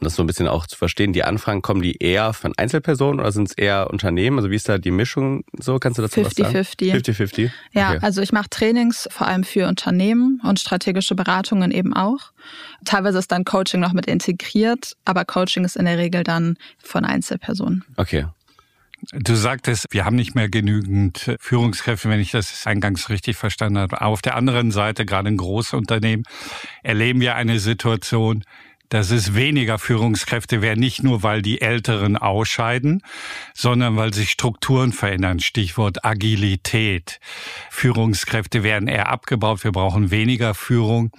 Das 0.00 0.16
so 0.16 0.22
ein 0.22 0.26
bisschen 0.26 0.48
auch 0.48 0.66
zu 0.66 0.76
verstehen, 0.76 1.12
die 1.12 1.22
Anfragen, 1.22 1.62
kommen 1.62 1.80
die 1.80 1.96
eher 1.96 2.32
von 2.32 2.52
Einzelpersonen 2.56 3.20
oder 3.20 3.30
sind 3.32 3.50
es 3.50 3.54
eher 3.56 3.90
Unternehmen? 3.90 4.38
Also 4.38 4.50
wie 4.50 4.56
ist 4.56 4.68
da 4.68 4.78
die 4.78 4.90
Mischung 4.90 5.44
so? 5.58 5.78
Kannst 5.78 5.98
du 5.98 6.02
dazu 6.02 6.22
50, 6.22 6.44
was 6.44 6.52
sagen? 6.52 6.64
50-50. 6.66 7.14
50-50? 7.16 7.50
Ja, 7.72 7.90
okay. 7.90 7.98
also 8.02 8.20
ich 8.20 8.32
mache 8.32 8.50
Trainings 8.50 9.08
vor 9.10 9.28
allem 9.28 9.44
für 9.44 9.68
Unternehmen 9.68 10.40
und 10.42 10.58
strategische 10.58 11.14
Beratungen 11.14 11.70
eben 11.70 11.94
auch. 11.94 12.32
Teilweise 12.84 13.18
ist 13.18 13.30
dann 13.30 13.44
Coaching 13.44 13.80
noch 13.80 13.92
mit 13.92 14.06
integriert, 14.06 14.96
aber 15.04 15.24
Coaching 15.24 15.64
ist 15.64 15.76
in 15.76 15.84
der 15.84 15.96
Regel 15.96 16.24
dann 16.24 16.56
von 16.78 17.04
Einzelpersonen. 17.04 17.84
Okay. 17.96 18.26
Du 19.12 19.34
sagtest, 19.34 19.86
wir 19.90 20.04
haben 20.04 20.16
nicht 20.16 20.34
mehr 20.34 20.48
genügend 20.48 21.36
Führungskräfte, 21.38 22.08
wenn 22.08 22.20
ich 22.20 22.30
das 22.30 22.66
eingangs 22.66 23.10
richtig 23.10 23.36
verstanden 23.36 23.78
habe. 23.78 24.00
Auf 24.00 24.22
der 24.22 24.34
anderen 24.34 24.70
Seite, 24.70 25.04
gerade 25.04 25.28
in 25.28 25.36
Großunternehmen, 25.36 26.24
erleben 26.82 27.20
wir 27.20 27.34
eine 27.34 27.58
Situation, 27.58 28.44
dass 28.94 29.10
es 29.10 29.34
weniger 29.34 29.80
Führungskräfte 29.80 30.62
werden, 30.62 30.78
nicht 30.78 31.02
nur 31.02 31.24
weil 31.24 31.42
die 31.42 31.60
Älteren 31.60 32.16
ausscheiden, 32.16 33.02
sondern 33.52 33.96
weil 33.96 34.14
sich 34.14 34.30
Strukturen 34.30 34.92
verändern. 34.92 35.40
Stichwort 35.40 36.04
Agilität. 36.04 37.18
Führungskräfte 37.70 38.62
werden 38.62 38.86
eher 38.86 39.08
abgebaut, 39.08 39.64
wir 39.64 39.72
brauchen 39.72 40.12
weniger 40.12 40.54
Führung. 40.54 41.10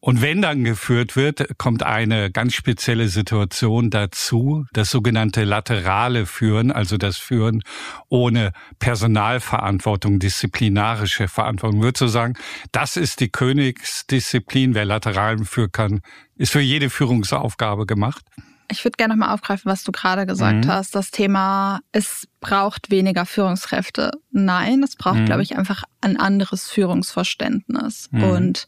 Und 0.00 0.22
wenn 0.22 0.42
dann 0.42 0.62
geführt 0.62 1.16
wird, 1.16 1.58
kommt 1.58 1.82
eine 1.82 2.30
ganz 2.30 2.54
spezielle 2.54 3.08
Situation 3.08 3.90
dazu, 3.90 4.64
das 4.72 4.90
sogenannte 4.90 5.44
laterale 5.44 6.26
Führen, 6.26 6.70
also 6.70 6.96
das 6.96 7.16
Führen 7.16 7.62
ohne 8.08 8.52
Personalverantwortung, 8.78 10.18
disziplinarische 10.18 11.28
Verantwortung. 11.28 11.82
Würdest 11.82 12.02
du 12.02 12.06
sagen, 12.08 12.34
das 12.72 12.96
ist 12.96 13.20
die 13.20 13.30
Königsdisziplin, 13.30 14.74
wer 14.74 14.84
lateral 14.84 15.38
führen 15.44 15.72
kann, 15.72 16.00
ist 16.36 16.52
für 16.52 16.60
jede 16.60 16.90
Führungsaufgabe 16.90 17.86
gemacht? 17.86 18.24
Ich 18.70 18.84
würde 18.84 18.96
gerne 18.96 19.14
nochmal 19.14 19.32
aufgreifen, 19.32 19.70
was 19.70 19.84
du 19.84 19.92
gerade 19.92 20.26
gesagt 20.26 20.64
mhm. 20.64 20.68
hast. 20.68 20.94
Das 20.94 21.10
Thema, 21.10 21.80
es 21.92 22.26
braucht 22.40 22.90
weniger 22.90 23.24
Führungskräfte. 23.24 24.10
Nein, 24.30 24.82
es 24.82 24.96
braucht, 24.96 25.18
mhm. 25.18 25.26
glaube 25.26 25.42
ich, 25.42 25.56
einfach 25.56 25.84
ein 26.00 26.16
anderes 26.16 26.68
Führungsverständnis. 26.68 28.08
Mhm. 28.10 28.24
Und 28.24 28.66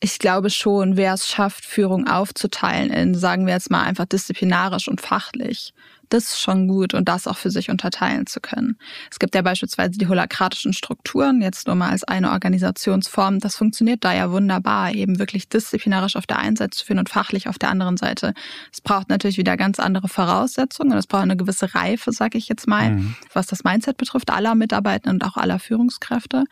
ich 0.00 0.18
glaube 0.18 0.50
schon, 0.50 0.96
wer 0.96 1.14
es 1.14 1.28
schafft, 1.28 1.64
Führung 1.64 2.06
aufzuteilen 2.06 2.90
in, 2.90 3.14
sagen 3.14 3.46
wir 3.46 3.54
jetzt 3.54 3.70
mal 3.70 3.82
einfach 3.82 4.06
disziplinarisch 4.06 4.88
und 4.88 5.00
fachlich, 5.00 5.74
das 6.08 6.24
ist 6.24 6.40
schon 6.40 6.68
gut 6.68 6.94
und 6.94 7.08
das 7.08 7.26
auch 7.26 7.36
für 7.36 7.50
sich 7.50 7.70
unterteilen 7.70 8.26
zu 8.26 8.40
können. 8.40 8.78
Es 9.10 9.18
gibt 9.18 9.34
ja 9.34 9.42
beispielsweise 9.42 9.98
die 9.98 10.08
holakratischen 10.08 10.72
Strukturen, 10.72 11.42
jetzt 11.42 11.66
nur 11.66 11.76
mal 11.76 11.90
als 11.90 12.04
eine 12.04 12.30
Organisationsform. 12.30 13.40
Das 13.40 13.56
funktioniert 13.56 14.04
da 14.04 14.14
ja 14.14 14.30
wunderbar, 14.30 14.94
eben 14.94 15.18
wirklich 15.18 15.48
disziplinarisch 15.48 16.16
auf 16.16 16.26
der 16.26 16.38
einen 16.38 16.56
Seite 16.56 16.76
zu 16.78 16.86
führen 16.86 17.00
und 17.00 17.08
fachlich 17.08 17.48
auf 17.48 17.58
der 17.58 17.70
anderen 17.70 17.96
Seite. 17.96 18.32
Es 18.72 18.80
braucht 18.80 19.10
natürlich 19.10 19.36
wieder 19.36 19.56
ganz 19.56 19.78
andere 19.78 20.08
Voraussetzungen 20.08 20.92
und 20.92 20.98
es 20.98 21.06
braucht 21.06 21.24
eine 21.24 21.36
gewisse 21.36 21.74
Reife, 21.74 22.12
sage 22.12 22.38
ich 22.38 22.48
jetzt 22.48 22.66
mal, 22.66 22.92
mhm. 22.92 23.16
was 23.32 23.46
das 23.46 23.64
Mindset 23.64 23.96
betrifft, 23.96 24.30
aller 24.30 24.54
Mitarbeitenden 24.54 25.20
und 25.20 25.28
auch 25.28 25.36
aller 25.36 25.58
Führungskräfte. 25.58 26.44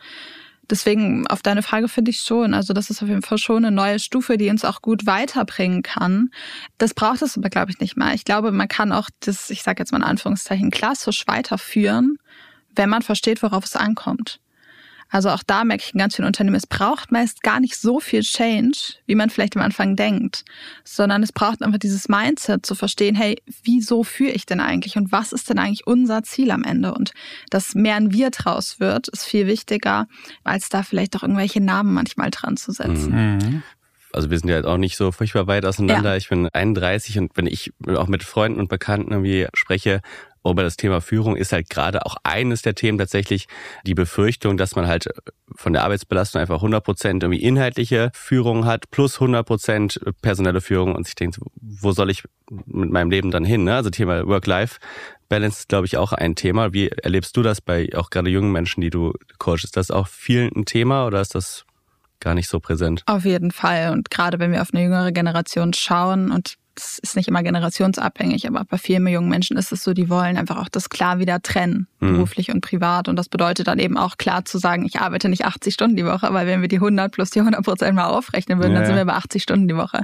Deswegen 0.69 1.27
auf 1.27 1.41
deine 1.41 1.63
Frage 1.63 1.87
finde 1.87 2.11
ich 2.11 2.21
schon. 2.21 2.53
Also 2.53 2.73
das 2.73 2.89
ist 2.89 3.01
auf 3.01 3.07
jeden 3.07 3.21
Fall 3.21 3.37
schon 3.37 3.63
eine 3.63 3.75
neue 3.75 3.99
Stufe, 3.99 4.37
die 4.37 4.49
uns 4.49 4.65
auch 4.65 4.81
gut 4.81 5.05
weiterbringen 5.05 5.81
kann. 5.81 6.29
Das 6.77 6.93
braucht 6.93 7.21
es 7.21 7.37
aber, 7.37 7.49
glaube 7.49 7.71
ich, 7.71 7.79
nicht 7.79 7.95
mehr. 7.95 8.13
Ich 8.13 8.25
glaube, 8.25 8.51
man 8.51 8.67
kann 8.67 8.91
auch 8.91 9.09
das, 9.21 9.49
ich 9.49 9.63
sage 9.63 9.81
jetzt 9.81 9.91
mal 9.91 9.99
in 9.99 10.03
Anführungszeichen, 10.03 10.69
klassisch 10.71 11.25
weiterführen, 11.27 12.17
wenn 12.75 12.89
man 12.89 13.01
versteht, 13.01 13.41
worauf 13.43 13.65
es 13.65 13.75
ankommt. 13.75 14.39
Also 15.09 15.29
auch 15.29 15.43
da 15.43 15.63
merke 15.63 15.83
ich 15.85 15.93
in 15.93 15.99
ganz 15.99 16.15
vielen 16.15 16.27
Unternehmen, 16.27 16.55
es 16.55 16.67
braucht 16.67 17.11
meist 17.11 17.41
gar 17.41 17.59
nicht 17.59 17.77
so 17.77 17.99
viel 17.99 18.21
Change, 18.21 18.77
wie 19.05 19.15
man 19.15 19.29
vielleicht 19.29 19.55
am 19.55 19.61
Anfang 19.61 19.95
denkt, 19.95 20.43
sondern 20.83 21.23
es 21.23 21.31
braucht 21.31 21.61
einfach 21.61 21.79
dieses 21.79 22.09
Mindset 22.09 22.65
zu 22.65 22.75
verstehen, 22.75 23.15
hey, 23.15 23.41
wieso 23.63 24.03
führe 24.03 24.31
ich 24.31 24.45
denn 24.45 24.59
eigentlich 24.59 24.97
und 24.97 25.11
was 25.11 25.31
ist 25.31 25.49
denn 25.49 25.59
eigentlich 25.59 25.87
unser 25.87 26.23
Ziel 26.23 26.51
am 26.51 26.63
Ende? 26.63 26.93
Und 26.93 27.13
dass 27.49 27.75
mehr 27.75 27.95
ein 27.95 28.11
Wir 28.11 28.29
draus 28.31 28.79
wird, 28.79 29.07
ist 29.07 29.25
viel 29.25 29.47
wichtiger, 29.47 30.07
als 30.43 30.69
da 30.69 30.83
vielleicht 30.83 31.15
auch 31.15 31.23
irgendwelche 31.23 31.61
Namen 31.61 31.93
manchmal 31.93 32.31
dran 32.31 32.57
zu 32.57 32.71
setzen. 32.71 33.37
Mhm 33.37 33.63
also 34.17 34.29
wir 34.29 34.39
sind 34.39 34.49
ja 34.49 34.57
jetzt 34.57 34.65
auch 34.65 34.77
nicht 34.77 34.97
so 34.97 35.11
furchtbar 35.11 35.47
weit 35.47 35.65
auseinander. 35.65 36.11
Ja. 36.11 36.17
Ich 36.17 36.27
bin 36.27 36.49
31 36.49 37.19
und 37.19 37.31
wenn 37.35 37.47
ich 37.47 37.71
auch 37.87 38.07
mit 38.07 38.23
Freunden 38.23 38.59
und 38.59 38.67
Bekannten 38.67 39.11
irgendwie 39.11 39.47
spreche, 39.53 40.01
über 40.51 40.63
das 40.63 40.77
Thema 40.77 41.01
Führung 41.01 41.35
ist 41.35 41.51
halt 41.51 41.69
gerade 41.69 42.05
auch 42.05 42.15
eines 42.23 42.61
der 42.61 42.75
Themen 42.75 42.97
tatsächlich 42.97 43.47
die 43.85 43.93
Befürchtung, 43.93 44.57
dass 44.57 44.75
man 44.75 44.87
halt 44.87 45.09
von 45.55 45.73
der 45.73 45.83
Arbeitsbelastung 45.83 46.41
einfach 46.41 46.55
100 46.55 46.83
Prozent 46.83 47.23
irgendwie 47.23 47.43
inhaltliche 47.43 48.11
Führung 48.13 48.65
hat 48.65 48.89
plus 48.91 49.15
100 49.15 49.45
Prozent 49.45 49.99
personelle 50.21 50.61
Führung 50.61 50.95
und 50.95 51.05
sich 51.05 51.15
denkt, 51.15 51.39
wo 51.59 51.91
soll 51.91 52.09
ich 52.09 52.23
mit 52.49 52.89
meinem 52.91 53.11
Leben 53.11 53.31
dann 53.31 53.45
hin? 53.45 53.63
Ne? 53.65 53.75
Also 53.75 53.89
Thema 53.89 54.25
Work-Life 54.25 54.79
Balance 55.29 55.59
ist, 55.59 55.69
glaube 55.69 55.87
ich, 55.87 55.97
auch 55.97 56.13
ein 56.13 56.35
Thema. 56.35 56.71
Wie 56.71 56.87
erlebst 56.87 57.35
du 57.35 57.41
das 57.41 57.59
bei 57.59 57.89
auch 57.95 58.09
gerade 58.09 58.29
jungen 58.29 58.53
Menschen, 58.53 58.79
die 58.79 58.89
du 58.89 59.13
coachst? 59.39 59.65
Ist 59.65 59.75
das 59.75 59.91
auch 59.91 60.07
vielen 60.07 60.51
ein 60.55 60.63
Thema 60.63 61.05
oder 61.05 61.19
ist 61.19 61.35
das 61.35 61.65
gar 62.19 62.33
nicht 62.33 62.49
so 62.49 62.59
präsent? 62.59 63.03
Auf 63.05 63.25
jeden 63.25 63.51
Fall. 63.51 63.91
Und 63.91 64.09
gerade 64.09 64.39
wenn 64.39 64.51
wir 64.51 64.61
auf 64.61 64.73
eine 64.73 64.83
jüngere 64.83 65.11
Generation 65.11 65.73
schauen 65.73 66.31
und 66.31 66.57
das 66.77 66.99
ist 66.99 67.15
nicht 67.15 67.27
immer 67.27 67.41
generationsabhängig, 67.41 68.47
aber 68.47 68.63
bei 68.63 68.77
vielen 68.77 69.07
jungen 69.07 69.29
Menschen 69.29 69.57
ist 69.57 69.71
es 69.71 69.83
so, 69.83 69.93
die 69.93 70.09
wollen 70.09 70.37
einfach 70.37 70.57
auch 70.57 70.69
das 70.69 70.89
klar 70.89 71.17
wieder 71.17 71.41
trennen, 71.41 71.87
mhm. 71.99 72.13
beruflich 72.13 72.51
und 72.51 72.61
privat. 72.61 73.07
Und 73.07 73.15
das 73.15 73.29
bedeutet 73.29 73.67
dann 73.67 73.79
eben 73.79 73.97
auch 73.97 74.17
klar 74.17 74.45
zu 74.45 74.59
sagen, 74.59 74.85
ich 74.85 74.99
arbeite 74.99 75.27
nicht 75.27 75.45
80 75.45 75.73
Stunden 75.73 75.95
die 75.95 76.05
Woche, 76.05 76.31
weil 76.31 76.45
wenn 76.45 76.61
wir 76.61 76.67
die 76.67 76.77
100 76.77 77.11
plus 77.11 77.31
die 77.31 77.39
100 77.39 77.63
Prozent 77.63 77.95
mal 77.95 78.05
aufrechnen 78.05 78.59
würden, 78.59 78.73
ja. 78.73 78.79
dann 78.79 78.85
sind 78.85 78.95
wir 78.95 79.05
bei 79.05 79.13
80 79.13 79.41
Stunden 79.41 79.67
die 79.67 79.75
Woche. 79.75 80.03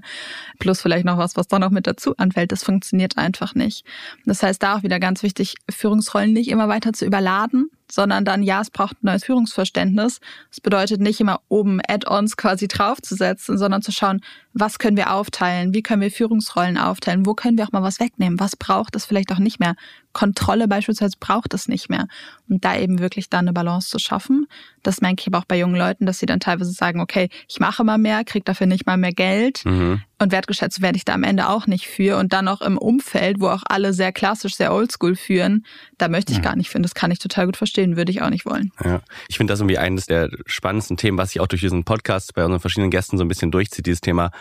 Plus 0.58 0.82
vielleicht 0.82 1.06
noch 1.06 1.18
was, 1.18 1.36
was 1.36 1.48
da 1.48 1.60
noch 1.60 1.70
mit 1.70 1.86
dazu 1.86 2.18
anfällt. 2.18 2.52
Das 2.52 2.64
funktioniert 2.64 3.18
einfach 3.18 3.54
nicht. 3.54 3.86
Das 4.26 4.42
heißt, 4.42 4.62
da 4.64 4.78
auch 4.78 4.84
wieder 4.84 5.00
ganz 5.00 5.22
wichtig, 5.22 5.56
Führungsrollen 5.70 6.34
nicht 6.34 6.50
immer 6.50 6.68
weiter 6.68 6.94
zu 6.94 7.06
überladen, 7.06 7.70
sondern 7.94 8.26
dann, 8.26 8.42
ja, 8.42 8.60
es 8.60 8.72
braucht 8.72 8.96
ein 8.96 9.06
neues 9.06 9.24
Führungsverständnis. 9.24 10.20
Das 10.50 10.62
bedeutet 10.62 11.00
nicht 11.00 11.20
immer 11.20 11.42
oben 11.48 11.80
Add-ons 11.88 12.38
quasi 12.38 12.68
draufzusetzen, 12.68 13.56
sondern 13.60 13.84
zu 13.84 13.92
schauen, 13.92 14.22
was 14.54 14.80
können 14.80 14.98
wir 14.98 15.14
aufteilen, 15.14 15.76
wie 15.76 15.84
können 15.84 16.02
wir 16.02 16.10
Führungsrollen 16.10 16.80
aufteilen, 16.80 17.28
wo 17.28 17.36
können 17.36 17.56
wir 17.56 17.66
auch 17.66 17.72
mal 17.72 17.84
was 17.84 18.00
wegnehmen, 18.00 18.40
was 18.40 18.56
braucht 18.56 18.96
es 18.96 19.06
vielleicht 19.06 19.32
auch 19.32 19.38
nicht 19.38 19.60
mehr. 19.60 19.76
Kontrolle 20.12 20.68
beispielsweise 20.68 21.18
braucht 21.20 21.54
es 21.54 21.68
nicht 21.68 21.88
mehr. 21.90 22.08
Und 22.50 22.66
da 22.66 22.76
eben 22.76 22.98
wirklich 22.98 23.30
dann 23.30 23.42
eine 23.42 23.54
Balance 23.54 23.90
zu 23.90 24.00
schaffen. 24.00 24.48
Das 24.82 25.02
merke 25.02 25.22
ich 25.22 25.28
aber 25.28 25.38
auch 25.38 25.46
bei 25.46 25.60
jungen 25.60 25.76
Leuten, 25.76 26.08
dass 26.08 26.18
sie 26.18 26.26
dann 26.26 26.40
teilweise 26.40 26.72
sagen, 26.72 27.00
okay, 27.00 27.30
ich 27.48 27.60
mache 27.60 27.84
mal 27.84 28.00
mehr, 28.00 28.24
kriege 28.24 28.44
dafür 28.44 28.66
nicht 28.66 28.88
mal 28.88 28.98
mehr 28.98 29.14
Geld 29.14 29.66
mhm. 29.66 30.02
Und 30.24 30.32
wertgeschätzt 30.32 30.82
werde 30.82 30.98
ich 30.98 31.06
da 31.06 31.14
am 31.14 31.24
Ende 31.24 31.50
auch 31.50 31.68
nicht 31.68 31.88
für. 31.88 32.18
Und 32.18 32.34
dann 32.34 32.48
auch 32.48 32.62
im 32.62 32.78
Umfeld, 32.78 33.40
wo 33.40 33.50
auch 33.50 33.64
alle 33.66 33.94
sehr 33.94 34.12
klassisch, 34.12 34.56
sehr 34.56 34.74
oldschool 34.74 35.16
führen, 35.16 35.66
da 35.98 36.08
möchte 36.08 36.32
ich 36.32 36.40
mhm. 36.40 36.44
gar 36.44 36.56
nicht 36.56 36.70
führen. 36.70 36.84
Das 36.84 36.96
kann 36.96 37.12
ich 37.12 37.20
total 37.20 37.46
gut 37.46 37.58
verstehen, 37.58 37.96
würde 37.96 38.12
ich 38.12 38.22
auch 38.22 38.30
nicht 38.30 38.46
wollen. 38.46 38.72
Ja. 38.84 39.02
Ich 39.28 39.38
finde 39.38 39.54
das 39.54 39.60
irgendwie 39.60 39.78
eines 39.78 40.08
der 40.08 40.30
spannendsten 40.46 40.98
Themen, 40.98 41.18
was 41.18 41.32
sich 41.32 41.42
auch 41.42 41.48
durch 41.48 41.62
diesen 41.62 41.84
Podcast 41.84 42.34
bei 42.34 42.44
unseren 42.44 42.60
verschiedenen 42.60 42.92
Gästen 42.92 43.18
so 43.18 43.24
ein 43.24 43.28
bisschen 43.28 43.52
durchzieht, 43.52 43.86
dieses 43.86 44.02
Thema 44.02 44.32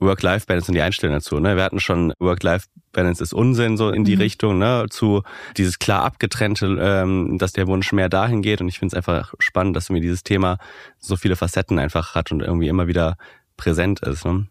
Work-Life-Balance 0.00 0.70
und 0.70 0.74
die 0.74 0.82
Einstellung 0.82 1.14
dazu. 1.14 1.38
Ne? 1.38 1.56
Wir 1.56 1.62
hatten 1.62 1.80
schon 1.80 2.12
Work-Life-Balance 2.18 3.22
ist 3.22 3.32
Unsinn 3.32 3.76
so 3.76 3.90
in 3.90 4.04
die 4.04 4.16
mhm. 4.16 4.22
Richtung, 4.22 4.58
ne? 4.58 4.86
zu 4.90 5.22
dieses 5.56 5.78
klar 5.78 6.02
abgetrennte, 6.02 6.78
ähm, 6.80 7.38
dass 7.38 7.52
der 7.52 7.66
Wunsch 7.66 7.92
mehr 7.92 8.08
dahin 8.08 8.42
geht. 8.42 8.60
Und 8.60 8.68
ich 8.68 8.78
finde 8.78 8.96
es 8.96 8.96
einfach 8.96 9.34
spannend, 9.38 9.76
dass 9.76 9.90
mir 9.90 10.00
dieses 10.00 10.24
Thema 10.24 10.58
so 10.98 11.16
viele 11.16 11.36
Facetten 11.36 11.78
einfach 11.78 12.14
hat 12.14 12.32
und 12.32 12.40
irgendwie 12.40 12.68
immer 12.68 12.88
wieder 12.88 13.16
präsent 13.56 14.00
ist. 14.00 14.24
Ne? 14.24 14.46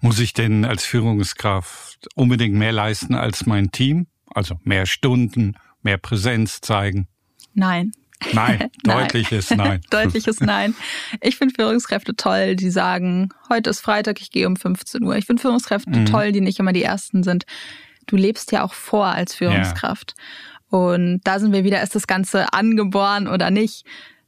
Muss 0.00 0.18
ich 0.18 0.32
denn 0.32 0.64
als 0.64 0.84
Führungskraft 0.84 2.08
unbedingt 2.14 2.54
mehr 2.54 2.72
leisten 2.72 3.14
als 3.14 3.46
mein 3.46 3.70
Team? 3.70 4.06
Also 4.32 4.58
mehr 4.64 4.86
Stunden, 4.86 5.56
mehr 5.82 5.98
Präsenz 5.98 6.60
zeigen? 6.60 7.08
Nein. 7.54 7.92
Nein, 8.32 8.70
deutliches 8.84 9.50
Nein. 9.56 9.80
deutliches 9.90 10.40
Nein. 10.40 10.74
Ich 11.20 11.36
finde 11.36 11.54
Führungskräfte 11.54 12.14
toll, 12.14 12.54
die 12.54 12.70
sagen, 12.70 13.30
heute 13.48 13.70
ist 13.70 13.80
Freitag, 13.80 14.20
ich 14.20 14.30
gehe 14.30 14.46
um 14.46 14.56
15 14.56 15.02
Uhr. 15.02 15.16
Ich 15.16 15.26
finde 15.26 15.40
Führungskräfte 15.40 15.90
mhm. 15.90 16.06
toll, 16.06 16.32
die 16.32 16.40
nicht 16.40 16.58
immer 16.58 16.72
die 16.72 16.82
Ersten 16.82 17.22
sind. 17.22 17.44
Du 18.06 18.16
lebst 18.16 18.52
ja 18.52 18.62
auch 18.62 18.74
vor 18.74 19.06
als 19.06 19.34
Führungskraft. 19.34 20.14
Ja. 20.70 20.78
Und 20.78 21.20
da 21.24 21.38
sind 21.38 21.52
wir 21.52 21.64
wieder, 21.64 21.82
ist 21.82 21.94
das 21.94 22.06
Ganze 22.06 22.52
angeboren 22.52 23.26
oder 23.26 23.50
nicht? 23.50 23.84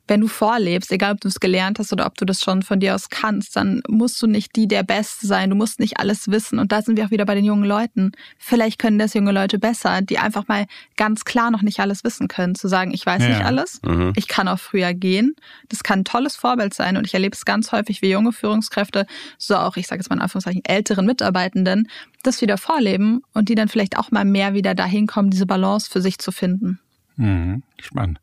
Wenn 0.08 0.20
du 0.20 0.26
vorlebst, 0.26 0.90
egal 0.90 1.12
ob 1.12 1.20
du 1.20 1.28
es 1.28 1.38
gelernt 1.38 1.78
hast 1.78 1.92
oder 1.92 2.06
ob 2.06 2.18
du 2.18 2.24
das 2.24 2.40
schon 2.40 2.62
von 2.62 2.80
dir 2.80 2.94
aus 2.94 3.08
kannst, 3.08 3.56
dann 3.56 3.82
musst 3.88 4.20
du 4.20 4.26
nicht 4.26 4.56
die 4.56 4.66
der 4.66 4.82
Beste 4.82 5.26
sein, 5.26 5.50
du 5.50 5.56
musst 5.56 5.78
nicht 5.78 5.98
alles 5.98 6.28
wissen. 6.28 6.58
Und 6.58 6.72
da 6.72 6.82
sind 6.82 6.96
wir 6.96 7.06
auch 7.06 7.10
wieder 7.10 7.24
bei 7.24 7.34
den 7.34 7.44
jungen 7.44 7.64
Leuten. 7.64 8.12
Vielleicht 8.36 8.78
können 8.78 8.98
das 8.98 9.14
junge 9.14 9.32
Leute 9.32 9.58
besser, 9.58 10.02
die 10.02 10.18
einfach 10.18 10.48
mal 10.48 10.66
ganz 10.96 11.24
klar 11.24 11.50
noch 11.50 11.62
nicht 11.62 11.78
alles 11.80 12.02
wissen 12.02 12.28
können. 12.28 12.54
Zu 12.54 12.68
sagen, 12.68 12.92
ich 12.92 13.06
weiß 13.06 13.22
ja. 13.22 13.28
nicht 13.28 13.44
alles, 13.44 13.80
mhm. 13.84 14.12
ich 14.16 14.26
kann 14.26 14.48
auch 14.48 14.58
früher 14.58 14.92
gehen. 14.92 15.36
Das 15.68 15.84
kann 15.84 16.00
ein 16.00 16.04
tolles 16.04 16.34
Vorbild 16.34 16.74
sein. 16.74 16.96
Und 16.96 17.06
ich 17.06 17.14
erlebe 17.14 17.36
es 17.36 17.44
ganz 17.44 17.70
häufig, 17.70 18.02
wie 18.02 18.10
junge 18.10 18.32
Führungskräfte, 18.32 19.06
so 19.38 19.56
auch, 19.56 19.76
ich 19.76 19.86
sage 19.86 20.00
jetzt 20.00 20.10
mal 20.10 20.16
in 20.16 20.22
Anführungszeichen, 20.22 20.64
älteren 20.64 21.06
Mitarbeitenden, 21.06 21.88
das 22.22 22.40
wieder 22.40 22.58
vorleben 22.58 23.22
und 23.34 23.48
die 23.48 23.54
dann 23.54 23.68
vielleicht 23.68 23.96
auch 23.98 24.10
mal 24.10 24.24
mehr 24.24 24.54
wieder 24.54 24.74
dahin 24.74 25.06
kommen, 25.06 25.30
diese 25.30 25.46
Balance 25.46 25.88
für 25.90 26.00
sich 26.00 26.18
zu 26.18 26.32
finden. 26.32 26.80
Mhm. 27.16 27.62
Spannend. 27.80 28.18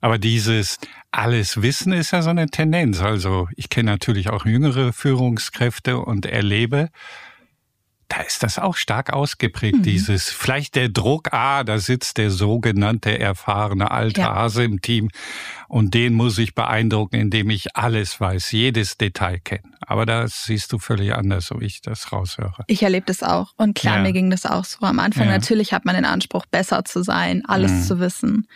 Aber 0.00 0.18
dieses 0.18 0.78
alles 1.10 1.62
Wissen 1.62 1.92
ist 1.92 2.10
ja 2.12 2.22
so 2.22 2.30
eine 2.30 2.46
Tendenz. 2.46 3.00
Also 3.00 3.48
ich 3.56 3.68
kenne 3.68 3.90
natürlich 3.90 4.30
auch 4.30 4.44
jüngere 4.44 4.92
Führungskräfte 4.92 5.98
und 5.98 6.26
erlebe, 6.26 6.90
da 8.08 8.22
ist 8.22 8.42
das 8.42 8.58
auch 8.58 8.76
stark 8.76 9.12
ausgeprägt, 9.12 9.78
mhm. 9.78 9.82
dieses, 9.82 10.30
vielleicht 10.30 10.76
der 10.76 10.88
Druck, 10.88 11.32
ah, 11.32 11.62
da 11.62 11.78
sitzt 11.78 12.16
der 12.16 12.30
sogenannte 12.30 13.18
erfahrene 13.18 13.90
alte 13.90 14.22
ja. 14.22 14.34
Hase 14.34 14.64
im 14.64 14.80
Team 14.80 15.10
und 15.68 15.92
den 15.92 16.14
muss 16.14 16.38
ich 16.38 16.54
beeindrucken, 16.54 17.16
indem 17.16 17.50
ich 17.50 17.76
alles 17.76 18.18
weiß, 18.18 18.52
jedes 18.52 18.96
Detail 18.96 19.38
kenne. 19.40 19.74
Aber 19.80 20.06
das 20.06 20.44
siehst 20.44 20.72
du 20.72 20.78
völlig 20.78 21.14
anders, 21.14 21.46
so 21.46 21.60
wie 21.60 21.66
ich 21.66 21.82
das 21.82 22.10
raushöre. 22.10 22.64
Ich 22.66 22.82
erlebe 22.82 23.04
das 23.06 23.22
auch 23.22 23.52
und 23.58 23.74
klar, 23.74 23.96
ja. 23.96 24.02
mir 24.02 24.12
ging 24.14 24.30
das 24.30 24.46
auch 24.46 24.64
so. 24.64 24.86
Am 24.86 24.98
Anfang 25.00 25.26
ja. 25.26 25.32
natürlich 25.32 25.74
hat 25.74 25.84
man 25.84 25.94
den 25.94 26.06
Anspruch, 26.06 26.46
besser 26.46 26.84
zu 26.86 27.02
sein, 27.02 27.44
alles 27.46 27.72
mhm. 27.72 27.82
zu 27.82 28.00
wissen 28.00 28.48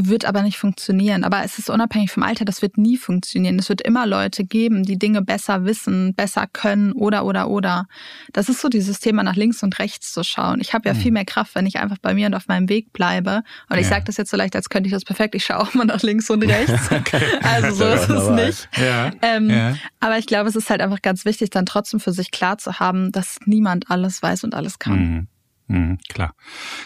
wird 0.00 0.24
aber 0.24 0.42
nicht 0.42 0.58
funktionieren. 0.58 1.24
Aber 1.24 1.44
es 1.44 1.58
ist 1.58 1.68
unabhängig 1.68 2.12
vom 2.12 2.22
Alter, 2.22 2.44
das 2.44 2.62
wird 2.62 2.78
nie 2.78 2.96
funktionieren. 2.96 3.58
Es 3.58 3.68
wird 3.68 3.80
immer 3.80 4.06
Leute 4.06 4.44
geben, 4.44 4.84
die 4.84 4.98
Dinge 4.98 5.22
besser 5.22 5.64
wissen, 5.64 6.14
besser 6.14 6.46
können 6.46 6.92
oder 6.92 7.24
oder 7.24 7.50
oder. 7.50 7.86
Das 8.32 8.48
ist 8.48 8.60
so 8.60 8.68
dieses 8.68 9.00
Thema 9.00 9.24
nach 9.24 9.34
links 9.34 9.62
und 9.62 9.78
rechts 9.80 10.12
zu 10.12 10.22
schauen. 10.22 10.60
Ich 10.60 10.72
habe 10.72 10.88
ja 10.88 10.94
mhm. 10.94 10.98
viel 10.98 11.12
mehr 11.12 11.24
Kraft, 11.24 11.56
wenn 11.56 11.66
ich 11.66 11.78
einfach 11.78 11.98
bei 11.98 12.14
mir 12.14 12.28
und 12.28 12.34
auf 12.34 12.46
meinem 12.46 12.68
Weg 12.68 12.92
bleibe. 12.92 13.42
Und 13.68 13.76
ja. 13.76 13.80
ich 13.80 13.88
sage 13.88 14.04
das 14.04 14.16
jetzt 14.16 14.30
so 14.30 14.36
leicht, 14.36 14.54
als 14.54 14.68
könnte 14.68 14.86
ich 14.86 14.92
das 14.92 15.04
perfekt. 15.04 15.34
Ich 15.34 15.44
schaue 15.44 15.60
auch 15.60 15.74
mal 15.74 15.84
nach 15.84 16.02
links 16.02 16.30
und 16.30 16.44
rechts. 16.44 16.72
okay. 16.92 17.22
Also 17.42 17.74
so 17.74 17.84
ist 17.84 18.08
es 18.08 18.28
nicht. 18.30 18.68
Ja. 18.76 19.10
Ähm, 19.22 19.50
ja. 19.50 19.74
Aber 19.98 20.18
ich 20.18 20.26
glaube, 20.26 20.48
es 20.48 20.54
ist 20.54 20.70
halt 20.70 20.80
einfach 20.80 21.02
ganz 21.02 21.24
wichtig, 21.24 21.50
dann 21.50 21.66
trotzdem 21.66 21.98
für 21.98 22.12
sich 22.12 22.30
klar 22.30 22.58
zu 22.58 22.78
haben, 22.78 23.10
dass 23.10 23.38
niemand 23.46 23.90
alles 23.90 24.22
weiß 24.22 24.44
und 24.44 24.54
alles 24.54 24.78
kann. 24.78 24.98
Mhm. 24.98 25.26
Mhm, 25.68 25.98
klar. 26.08 26.34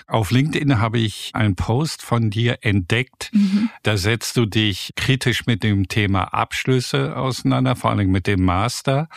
Auf 0.08 0.30
LinkedIn 0.30 0.80
habe 0.80 0.98
ich 0.98 1.30
einen 1.34 1.54
Post 1.54 2.02
von 2.02 2.30
dir 2.30 2.58
entdeckt. 2.62 3.30
Mhm. 3.32 3.70
Da 3.82 3.96
setzt 3.96 4.36
du 4.36 4.44
dich 4.44 4.92
kritisch 4.96 5.46
mit 5.46 5.62
dem 5.62 5.88
Thema 5.88 6.24
Abschlüsse 6.34 7.16
auseinander, 7.16 7.76
vor 7.76 7.90
allem 7.90 8.10
mit 8.10 8.26
dem 8.26 8.44
Master. 8.44 9.08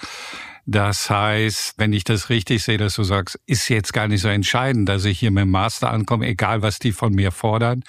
Das 0.67 1.10
heißt, 1.10 1.75
wenn 1.77 1.93
ich 1.93 2.03
das 2.03 2.29
richtig 2.29 2.63
sehe, 2.63 2.77
dass 2.77 2.95
du 2.95 3.03
sagst, 3.03 3.39
ist 3.45 3.69
jetzt 3.69 3.93
gar 3.93 4.07
nicht 4.07 4.22
so 4.22 4.29
entscheidend, 4.29 4.88
dass 4.88 5.05
ich 5.05 5.19
hier 5.19 5.31
mit 5.31 5.43
dem 5.43 5.51
Master 5.51 5.91
ankomme, 5.91 6.27
egal 6.27 6.62
was 6.62 6.79
die 6.79 6.91
von 6.91 7.13
mir 7.13 7.31
fordern. 7.31 7.84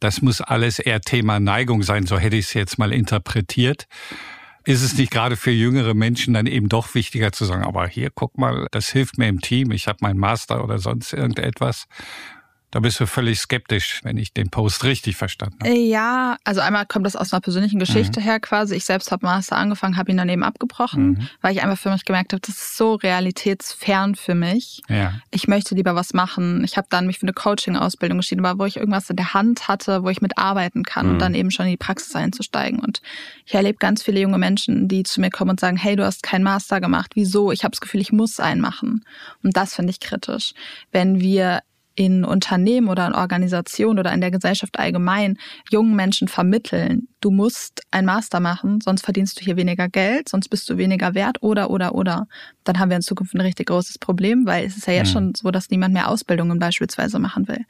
Das 0.00 0.22
muss 0.22 0.40
alles 0.40 0.78
eher 0.78 1.00
Thema 1.00 1.40
Neigung 1.40 1.82
sein, 1.82 2.06
so 2.06 2.18
hätte 2.18 2.36
ich 2.36 2.46
es 2.46 2.54
jetzt 2.54 2.78
mal 2.78 2.92
interpretiert 2.92 3.86
ist 4.70 4.82
es 4.82 4.96
nicht 4.96 5.10
gerade 5.10 5.36
für 5.36 5.50
jüngere 5.50 5.94
Menschen 5.94 6.34
dann 6.34 6.46
eben 6.46 6.68
doch 6.68 6.94
wichtiger 6.94 7.32
zu 7.32 7.44
sagen, 7.44 7.64
aber 7.64 7.88
hier, 7.88 8.10
guck 8.14 8.38
mal, 8.38 8.68
das 8.70 8.88
hilft 8.88 9.18
mir 9.18 9.28
im 9.28 9.40
Team, 9.40 9.72
ich 9.72 9.88
habe 9.88 9.98
meinen 10.02 10.18
Master 10.18 10.62
oder 10.62 10.78
sonst 10.78 11.12
irgendetwas. 11.12 11.86
Da 12.70 12.78
bist 12.78 13.00
du 13.00 13.06
völlig 13.06 13.40
skeptisch, 13.40 14.00
wenn 14.04 14.16
ich 14.16 14.32
den 14.32 14.48
Post 14.48 14.84
richtig 14.84 15.16
verstanden 15.16 15.56
habe. 15.60 15.72
Äh, 15.72 15.88
ja, 15.88 16.36
also 16.44 16.60
einmal 16.60 16.86
kommt 16.86 17.04
das 17.04 17.16
aus 17.16 17.32
einer 17.32 17.40
persönlichen 17.40 17.80
Geschichte 17.80 18.20
mhm. 18.20 18.24
her 18.24 18.40
quasi. 18.40 18.76
Ich 18.76 18.84
selbst 18.84 19.10
habe 19.10 19.26
Master 19.26 19.56
angefangen, 19.56 19.96
habe 19.96 20.10
ihn 20.12 20.16
daneben 20.16 20.44
abgebrochen, 20.44 21.06
mhm. 21.08 21.28
weil 21.40 21.52
ich 21.52 21.62
einfach 21.62 21.78
für 21.78 21.90
mich 21.90 22.04
gemerkt 22.04 22.32
habe, 22.32 22.40
das 22.40 22.56
ist 22.56 22.76
so 22.76 22.94
realitätsfern 22.94 24.14
für 24.14 24.36
mich. 24.36 24.82
Ja. 24.88 25.14
Ich 25.32 25.48
möchte 25.48 25.74
lieber 25.74 25.96
was 25.96 26.14
machen. 26.14 26.62
Ich 26.62 26.76
habe 26.76 26.86
dann 26.90 27.08
mich 27.08 27.18
für 27.18 27.24
eine 27.24 27.32
Coaching-Ausbildung 27.32 28.18
entschieden, 28.18 28.44
wo 28.44 28.64
ich 28.64 28.76
irgendwas 28.76 29.10
in 29.10 29.16
der 29.16 29.34
Hand 29.34 29.66
hatte, 29.66 30.04
wo 30.04 30.08
ich 30.08 30.20
mitarbeiten 30.20 30.84
kann 30.84 31.06
mhm. 31.06 31.12
und 31.12 31.18
dann 31.18 31.34
eben 31.34 31.50
schon 31.50 31.66
in 31.66 31.72
die 31.72 31.76
Praxis 31.76 32.14
einzusteigen. 32.14 32.78
Und 32.78 33.02
ich 33.46 33.54
erlebe 33.54 33.78
ganz 33.78 34.04
viele 34.04 34.20
junge 34.20 34.38
Menschen, 34.38 34.86
die 34.86 35.02
zu 35.02 35.20
mir 35.20 35.30
kommen 35.30 35.50
und 35.50 35.60
sagen, 35.60 35.76
hey, 35.76 35.96
du 35.96 36.04
hast 36.04 36.22
keinen 36.22 36.44
Master 36.44 36.80
gemacht. 36.80 37.12
Wieso? 37.14 37.50
Ich 37.50 37.64
habe 37.64 37.72
das 37.72 37.80
Gefühl, 37.80 38.00
ich 38.00 38.12
muss 38.12 38.38
einen 38.38 38.60
machen. 38.60 39.04
Und 39.42 39.56
das 39.56 39.74
finde 39.74 39.90
ich 39.90 39.98
kritisch. 39.98 40.54
Wenn 40.92 41.18
wir 41.18 41.62
in 42.00 42.24
Unternehmen 42.24 42.88
oder 42.88 43.06
in 43.06 43.12
Organisationen 43.12 43.98
oder 43.98 44.10
in 44.14 44.22
der 44.22 44.30
Gesellschaft 44.30 44.78
allgemein 44.78 45.36
jungen 45.70 45.94
Menschen 45.94 46.28
vermitteln, 46.28 47.08
du 47.20 47.30
musst 47.30 47.82
ein 47.90 48.06
Master 48.06 48.40
machen, 48.40 48.80
sonst 48.80 49.04
verdienst 49.04 49.38
du 49.38 49.44
hier 49.44 49.58
weniger 49.58 49.86
Geld, 49.90 50.30
sonst 50.30 50.48
bist 50.48 50.66
du 50.70 50.78
weniger 50.78 51.14
wert 51.14 51.42
oder 51.42 51.68
oder 51.68 51.94
oder, 51.94 52.26
dann 52.64 52.78
haben 52.78 52.88
wir 52.88 52.96
in 52.96 53.02
Zukunft 53.02 53.34
ein 53.34 53.42
richtig 53.42 53.66
großes 53.68 53.98
Problem, 53.98 54.46
weil 54.46 54.64
es 54.64 54.78
ist 54.78 54.86
ja 54.86 54.94
jetzt 54.94 55.08
mhm. 55.08 55.12
schon 55.12 55.34
so, 55.34 55.50
dass 55.50 55.68
niemand 55.68 55.92
mehr 55.92 56.08
Ausbildungen 56.08 56.58
beispielsweise 56.58 57.18
machen 57.18 57.48
will. 57.48 57.66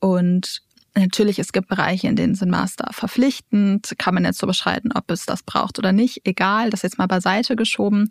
Und 0.00 0.60
Natürlich, 0.98 1.38
es 1.38 1.52
gibt 1.52 1.68
Bereiche, 1.68 2.06
in 2.06 2.16
denen 2.16 2.34
sind 2.34 2.50
Master 2.50 2.88
verpflichtend, 2.90 3.94
kann 3.98 4.14
man 4.14 4.24
jetzt 4.24 4.38
so 4.38 4.46
beschreiten, 4.46 4.92
ob 4.94 5.10
es 5.10 5.26
das 5.26 5.42
braucht 5.42 5.78
oder 5.78 5.92
nicht. 5.92 6.22
Egal, 6.24 6.70
das 6.70 6.80
jetzt 6.80 6.96
mal 6.96 7.06
beiseite 7.06 7.54
geschoben. 7.54 8.08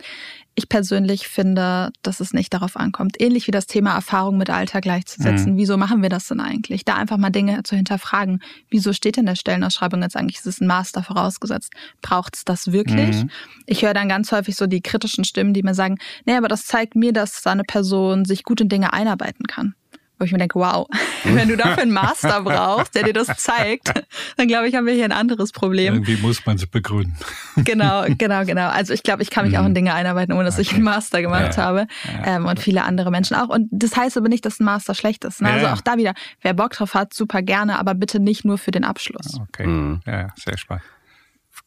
Ich 0.53 0.69
persönlich 0.69 1.27
finde, 1.27 1.91
dass 2.03 2.19
es 2.19 2.31
nicht 2.31 2.53
darauf 2.53 2.77
ankommt. 2.77 3.19
Ähnlich 3.19 3.47
wie 3.47 3.51
das 3.51 3.65
Thema 3.65 3.95
Erfahrung 3.95 4.37
mit 4.37 4.51
Alter 4.51 4.81
gleichzusetzen. 4.81 5.53
Mhm. 5.53 5.57
Wieso 5.57 5.77
machen 5.77 6.03
wir 6.03 6.09
das 6.09 6.27
denn 6.27 6.39
eigentlich? 6.39 6.85
Da 6.85 6.95
einfach 6.95 7.17
mal 7.17 7.31
Dinge 7.31 7.63
zu 7.63 7.75
hinterfragen. 7.75 8.43
Wieso 8.69 8.93
steht 8.93 9.17
in 9.17 9.25
der 9.25 9.35
Stellenausschreibung 9.35 10.03
jetzt 10.03 10.15
eigentlich, 10.15 10.37
es 10.37 10.45
ist 10.45 10.61
ein 10.61 10.67
Master 10.67 11.01
vorausgesetzt? 11.01 11.73
Braucht 12.03 12.35
es 12.35 12.45
das 12.45 12.71
wirklich? 12.71 13.23
Mhm. 13.23 13.31
Ich 13.65 13.81
höre 13.81 13.95
dann 13.95 14.09
ganz 14.09 14.31
häufig 14.31 14.55
so 14.55 14.67
die 14.67 14.81
kritischen 14.81 15.25
Stimmen, 15.25 15.55
die 15.55 15.63
mir 15.63 15.73
sagen, 15.73 15.97
nee, 16.25 16.35
aber 16.35 16.49
das 16.49 16.65
zeigt 16.65 16.95
mir, 16.95 17.13
dass 17.13 17.45
eine 17.47 17.63
Person 17.63 18.25
sich 18.25 18.43
gut 18.43 18.61
in 18.61 18.69
Dinge 18.69 18.93
einarbeiten 18.93 19.47
kann 19.47 19.73
wo 20.17 20.25
ich 20.25 20.31
mir 20.31 20.37
denke, 20.37 20.59
wow, 20.59 20.87
wenn 21.23 21.47
du 21.47 21.57
dafür 21.57 21.83
einen 21.83 21.91
Master 21.91 22.41
brauchst, 22.41 22.95
der 22.95 23.03
dir 23.03 23.13
das 23.13 23.27
zeigt, 23.37 23.93
dann 24.37 24.47
glaube 24.47 24.67
ich, 24.67 24.75
haben 24.75 24.85
wir 24.85 24.93
hier 24.93 25.05
ein 25.05 25.11
anderes 25.11 25.51
Problem. 25.51 25.93
Irgendwie 25.95 26.17
muss 26.17 26.45
man 26.45 26.55
es 26.55 26.65
begründen. 26.65 27.15
Genau, 27.57 28.05
genau, 28.17 28.45
genau. 28.45 28.69
Also 28.69 28.93
ich 28.93 29.03
glaube, 29.03 29.23
ich 29.23 29.29
kann 29.29 29.45
mich 29.45 29.57
auch 29.57 29.63
in 29.63 29.71
mhm. 29.71 29.75
Dinge 29.75 29.93
einarbeiten, 29.93 30.33
ohne 30.33 30.45
dass 30.45 30.55
okay. 30.55 30.63
ich 30.63 30.73
einen 30.73 30.83
Master 30.83 31.21
gemacht 31.21 31.57
ja. 31.57 31.63
habe. 31.63 31.87
Ja. 32.05 32.37
Ähm, 32.37 32.45
und 32.45 32.59
viele 32.59 32.83
andere 32.83 33.11
Menschen 33.11 33.35
auch. 33.35 33.49
Und 33.49 33.67
das 33.71 33.95
heißt 33.95 34.17
aber 34.17 34.29
nicht, 34.29 34.45
dass 34.45 34.59
ein 34.59 34.65
Master 34.65 34.95
schlecht 34.95 35.23
ist. 35.25 35.41
Ne? 35.41 35.49
Also 35.49 35.67
auch 35.67 35.81
da 35.81 35.97
wieder, 35.97 36.13
wer 36.41 36.53
Bock 36.53 36.71
drauf 36.71 36.93
hat, 36.93 37.13
super 37.13 37.41
gerne, 37.41 37.79
aber 37.79 37.93
bitte 37.93 38.19
nicht 38.19 38.45
nur 38.45 38.57
für 38.57 38.71
den 38.71 38.83
Abschluss. 38.83 39.39
Okay, 39.49 39.67
mhm. 39.67 40.01
ja, 40.05 40.29
sehr 40.35 40.57
spannend. 40.57 40.83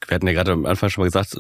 Wir 0.07 0.14
hatten 0.14 0.27
ja 0.27 0.33
gerade 0.33 0.53
am 0.53 0.66
Anfang 0.66 0.90
schon 0.90 1.03
mal 1.03 1.07
gesagt, 1.07 1.37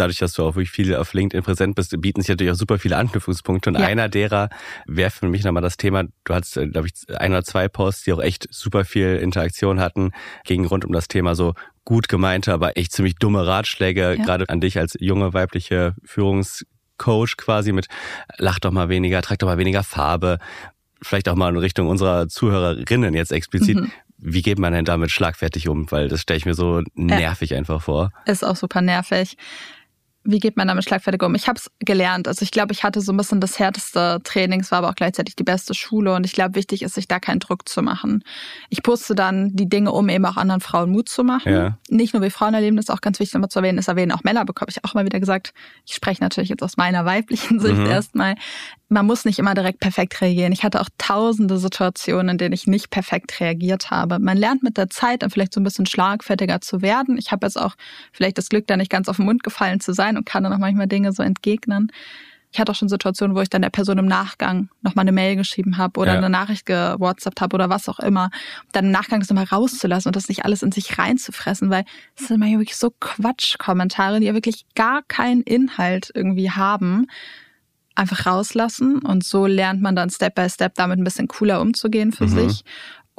dadurch, 0.00 0.18
dass 0.18 0.32
du 0.32 0.42
auch 0.44 0.54
wirklich 0.56 0.70
viel 0.70 0.96
auf 0.96 1.12
LinkedIn 1.12 1.44
präsent 1.44 1.74
bist, 1.74 1.94
bieten 2.00 2.22
sich 2.22 2.30
natürlich 2.30 2.52
auch 2.52 2.56
super 2.56 2.78
viele 2.78 2.96
Anknüpfungspunkte. 2.96 3.70
Und 3.70 3.78
ja. 3.78 3.86
einer 3.86 4.08
derer 4.08 4.48
wäre 4.86 5.10
für 5.10 5.28
mich 5.28 5.44
nochmal 5.44 5.62
das 5.62 5.76
Thema, 5.76 6.04
du 6.24 6.34
hattest, 6.34 6.56
äh, 6.56 6.66
glaube 6.66 6.88
ich, 6.88 7.20
ein 7.20 7.32
oder 7.32 7.44
zwei 7.44 7.68
Posts, 7.68 8.04
die 8.04 8.12
auch 8.12 8.22
echt 8.22 8.48
super 8.50 8.84
viel 8.84 9.16
Interaktion 9.16 9.80
hatten, 9.80 10.12
gegen 10.44 10.66
rund 10.66 10.84
um 10.84 10.92
das 10.92 11.08
Thema 11.08 11.34
so 11.34 11.54
gut 11.84 12.08
gemeinte, 12.08 12.52
aber 12.52 12.76
echt 12.76 12.92
ziemlich 12.92 13.16
dumme 13.16 13.46
Ratschläge, 13.46 14.16
ja. 14.16 14.24
gerade 14.24 14.48
an 14.48 14.60
dich 14.60 14.78
als 14.78 14.96
junge 15.00 15.34
weibliche 15.34 15.94
Führungscoach 16.04 17.36
quasi 17.36 17.72
mit 17.72 17.86
lach 18.38 18.58
doch 18.58 18.70
mal 18.70 18.88
weniger, 18.88 19.20
trag 19.22 19.38
doch 19.38 19.48
mal 19.48 19.58
weniger 19.58 19.82
Farbe. 19.82 20.38
Vielleicht 21.02 21.28
auch 21.28 21.34
mal 21.34 21.48
in 21.48 21.56
Richtung 21.56 21.88
unserer 21.88 22.28
Zuhörerinnen 22.28 23.14
jetzt 23.14 23.32
explizit. 23.32 23.76
Mhm. 23.76 23.92
Wie 24.18 24.42
geht 24.42 24.58
man 24.58 24.74
denn 24.74 24.84
damit 24.84 25.10
schlagfertig 25.10 25.68
um? 25.68 25.90
Weil 25.90 26.08
das 26.08 26.20
stelle 26.20 26.36
ich 26.36 26.44
mir 26.44 26.52
so 26.52 26.82
nervig 26.94 27.50
ja. 27.50 27.56
einfach 27.56 27.80
vor. 27.80 28.12
Ist 28.26 28.44
auch 28.44 28.56
super 28.56 28.82
nervig 28.82 29.38
wie 30.22 30.38
geht 30.38 30.56
man 30.56 30.68
damit 30.68 30.84
schlagfertig 30.84 31.22
um? 31.22 31.34
Ich 31.34 31.48
habe 31.48 31.58
es 31.58 31.70
gelernt. 31.78 32.28
Also 32.28 32.42
ich 32.42 32.50
glaube, 32.50 32.72
ich 32.72 32.84
hatte 32.84 33.00
so 33.00 33.12
ein 33.12 33.16
bisschen 33.16 33.40
das 33.40 33.58
härteste 33.58 34.18
Training, 34.22 34.60
es 34.60 34.70
war 34.70 34.78
aber 34.78 34.90
auch 34.90 34.94
gleichzeitig 34.94 35.34
die 35.34 35.44
beste 35.44 35.72
Schule 35.74 36.14
und 36.14 36.26
ich 36.26 36.32
glaube, 36.32 36.54
wichtig 36.54 36.82
ist, 36.82 36.94
sich 36.94 37.08
da 37.08 37.18
keinen 37.18 37.40
Druck 37.40 37.68
zu 37.68 37.82
machen. 37.82 38.22
Ich 38.68 38.82
poste 38.82 39.14
dann 39.14 39.56
die 39.56 39.68
Dinge, 39.68 39.92
um 39.92 40.08
eben 40.08 40.26
auch 40.26 40.36
anderen 40.36 40.60
Frauen 40.60 40.90
Mut 40.90 41.08
zu 41.08 41.24
machen. 41.24 41.52
Ja. 41.52 41.78
Nicht 41.88 42.12
nur 42.12 42.22
wir 42.22 42.30
Frauen 42.30 42.54
erleben, 42.54 42.76
das 42.76 42.86
ist 42.86 42.90
auch 42.90 43.00
ganz 43.00 43.18
wichtig 43.18 43.34
immer 43.34 43.48
zu 43.48 43.60
erwähnen, 43.60 43.78
ist 43.78 43.88
erwähnen 43.88 44.12
auch 44.12 44.22
Männer, 44.22 44.44
bekomme 44.44 44.68
ich 44.70 44.84
auch 44.84 44.94
mal 44.94 45.04
wieder 45.04 45.20
gesagt. 45.20 45.54
Ich 45.86 45.94
spreche 45.94 46.22
natürlich 46.22 46.50
jetzt 46.50 46.62
aus 46.62 46.76
meiner 46.76 47.04
weiblichen 47.06 47.58
Sicht 47.58 47.78
mhm. 47.78 47.86
erstmal 47.86 48.34
man 48.90 49.06
muss 49.06 49.24
nicht 49.24 49.38
immer 49.38 49.54
direkt 49.54 49.78
perfekt 49.78 50.20
reagieren. 50.20 50.52
Ich 50.52 50.64
hatte 50.64 50.80
auch 50.80 50.88
tausende 50.98 51.58
Situationen, 51.58 52.30
in 52.30 52.38
denen 52.38 52.52
ich 52.52 52.66
nicht 52.66 52.90
perfekt 52.90 53.38
reagiert 53.40 53.90
habe. 53.90 54.18
Man 54.18 54.36
lernt 54.36 54.64
mit 54.64 54.76
der 54.76 54.90
Zeit 54.90 55.22
dann 55.22 55.30
vielleicht 55.30 55.54
so 55.54 55.60
ein 55.60 55.64
bisschen 55.64 55.86
schlagfertiger 55.86 56.60
zu 56.60 56.82
werden. 56.82 57.16
Ich 57.16 57.30
habe 57.30 57.46
jetzt 57.46 57.58
auch 57.58 57.76
vielleicht 58.12 58.36
das 58.36 58.48
Glück, 58.48 58.66
da 58.66 58.76
nicht 58.76 58.90
ganz 58.90 59.08
auf 59.08 59.16
den 59.16 59.26
Mund 59.26 59.44
gefallen 59.44 59.78
zu 59.78 59.92
sein 59.92 60.09
und 60.16 60.26
kann 60.26 60.44
dann 60.44 60.52
auch 60.52 60.58
manchmal 60.58 60.86
Dinge 60.86 61.12
so 61.12 61.22
entgegnen. 61.22 61.90
Ich 62.52 62.58
hatte 62.58 62.72
auch 62.72 62.76
schon 62.76 62.88
Situationen, 62.88 63.36
wo 63.36 63.40
ich 63.40 63.48
dann 63.48 63.62
der 63.62 63.70
Person 63.70 63.98
im 63.98 64.06
Nachgang 64.06 64.70
nochmal 64.82 65.04
eine 65.04 65.12
Mail 65.12 65.36
geschrieben 65.36 65.76
habe 65.78 66.00
oder 66.00 66.12
ja. 66.12 66.18
eine 66.18 66.30
Nachricht 66.30 66.66
gewhatsappt 66.66 67.40
habe 67.40 67.54
oder 67.54 67.70
was 67.70 67.88
auch 67.88 68.00
immer. 68.00 68.30
Dann 68.72 68.86
im 68.86 68.90
Nachgang 68.90 69.20
das 69.20 69.30
nochmal 69.30 69.44
rauszulassen 69.44 70.08
und 70.08 70.16
das 70.16 70.28
nicht 70.28 70.44
alles 70.44 70.64
in 70.64 70.72
sich 70.72 70.98
reinzufressen, 70.98 71.70
weil 71.70 71.84
es 72.16 72.26
sind 72.26 72.40
manchmal 72.40 72.60
wirklich 72.60 72.76
so 72.76 72.90
Quatschkommentare, 72.98 74.18
die 74.18 74.26
ja 74.26 74.34
wirklich 74.34 74.66
gar 74.74 75.02
keinen 75.02 75.42
Inhalt 75.42 76.10
irgendwie 76.12 76.50
haben 76.50 77.06
einfach 77.94 78.26
rauslassen 78.26 79.00
und 79.00 79.24
so 79.24 79.46
lernt 79.46 79.82
man 79.82 79.94
dann 79.94 80.10
Step 80.10 80.34
by 80.34 80.48
Step 80.48 80.74
damit 80.74 80.98
ein 80.98 81.04
bisschen 81.04 81.28
cooler 81.28 81.60
umzugehen 81.60 82.12
für 82.12 82.24
mhm. 82.24 82.48
sich. 82.48 82.64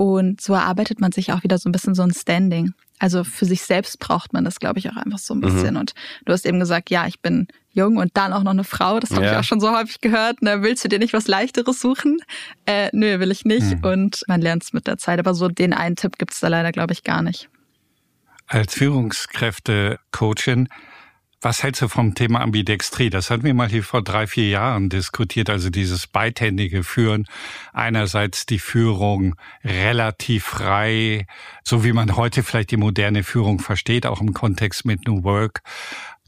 Und 0.01 0.41
so 0.41 0.55
erarbeitet 0.55 0.99
man 0.99 1.11
sich 1.11 1.31
auch 1.31 1.43
wieder 1.43 1.59
so 1.59 1.69
ein 1.69 1.71
bisschen 1.71 1.93
so 1.93 2.01
ein 2.01 2.11
Standing. 2.11 2.73
Also 2.97 3.23
für 3.23 3.45
sich 3.45 3.61
selbst 3.61 3.99
braucht 3.99 4.33
man 4.33 4.43
das, 4.43 4.59
glaube 4.59 4.79
ich, 4.79 4.89
auch 4.89 4.95
einfach 4.95 5.19
so 5.19 5.35
ein 5.35 5.37
mhm. 5.37 5.41
bisschen. 5.41 5.75
Mhm. 5.75 5.79
Und 5.79 5.93
du 6.25 6.33
hast 6.33 6.43
eben 6.47 6.59
gesagt, 6.59 6.89
ja, 6.89 7.05
ich 7.05 7.19
bin 7.19 7.47
jung 7.69 7.97
und 7.97 8.09
dann 8.17 8.33
auch 8.33 8.41
noch 8.41 8.49
eine 8.49 8.63
Frau. 8.63 8.99
Das 8.99 9.11
habe 9.11 9.25
ja. 9.25 9.33
ich 9.33 9.37
auch 9.37 9.43
schon 9.43 9.59
so 9.59 9.71
häufig 9.71 10.01
gehört. 10.01 10.41
Ne, 10.41 10.63
willst 10.63 10.83
du 10.83 10.87
dir 10.87 10.97
nicht 10.97 11.13
was 11.13 11.27
Leichteres 11.27 11.79
suchen? 11.79 12.17
Äh, 12.65 12.89
nö, 12.93 13.19
will 13.19 13.29
ich 13.29 13.45
nicht. 13.45 13.77
Mhm. 13.77 13.83
Und 13.83 14.23
man 14.27 14.41
lernt 14.41 14.63
es 14.63 14.73
mit 14.73 14.87
der 14.87 14.97
Zeit. 14.97 15.19
Aber 15.19 15.35
so 15.35 15.49
den 15.49 15.71
einen 15.71 15.95
Tipp 15.95 16.17
gibt 16.17 16.33
es 16.33 16.39
da 16.39 16.47
leider, 16.47 16.71
glaube 16.71 16.93
ich, 16.93 17.03
gar 17.03 17.21
nicht. 17.21 17.47
Als 18.47 18.73
Führungskräfte-Coachin 18.73 20.67
was 21.41 21.63
hältst 21.63 21.81
du 21.81 21.87
vom 21.87 22.13
Thema 22.13 22.41
Ambidextrie? 22.41 23.09
Das 23.09 23.31
hatten 23.31 23.43
wir 23.43 23.53
mal 23.55 23.67
hier 23.67 23.83
vor 23.83 24.03
drei, 24.03 24.27
vier 24.27 24.49
Jahren 24.49 24.89
diskutiert. 24.89 25.49
Also 25.49 25.71
dieses 25.71 26.05
beidhändige 26.05 26.83
Führen. 26.83 27.25
Einerseits 27.73 28.45
die 28.45 28.59
Führung 28.59 29.35
relativ 29.63 30.45
frei, 30.45 31.25
so 31.63 31.83
wie 31.83 31.93
man 31.93 32.15
heute 32.15 32.43
vielleicht 32.43 32.69
die 32.69 32.77
moderne 32.77 33.23
Führung 33.23 33.59
versteht, 33.59 34.05
auch 34.05 34.21
im 34.21 34.33
Kontext 34.33 34.85
mit 34.85 35.07
New 35.07 35.23
Work. 35.23 35.61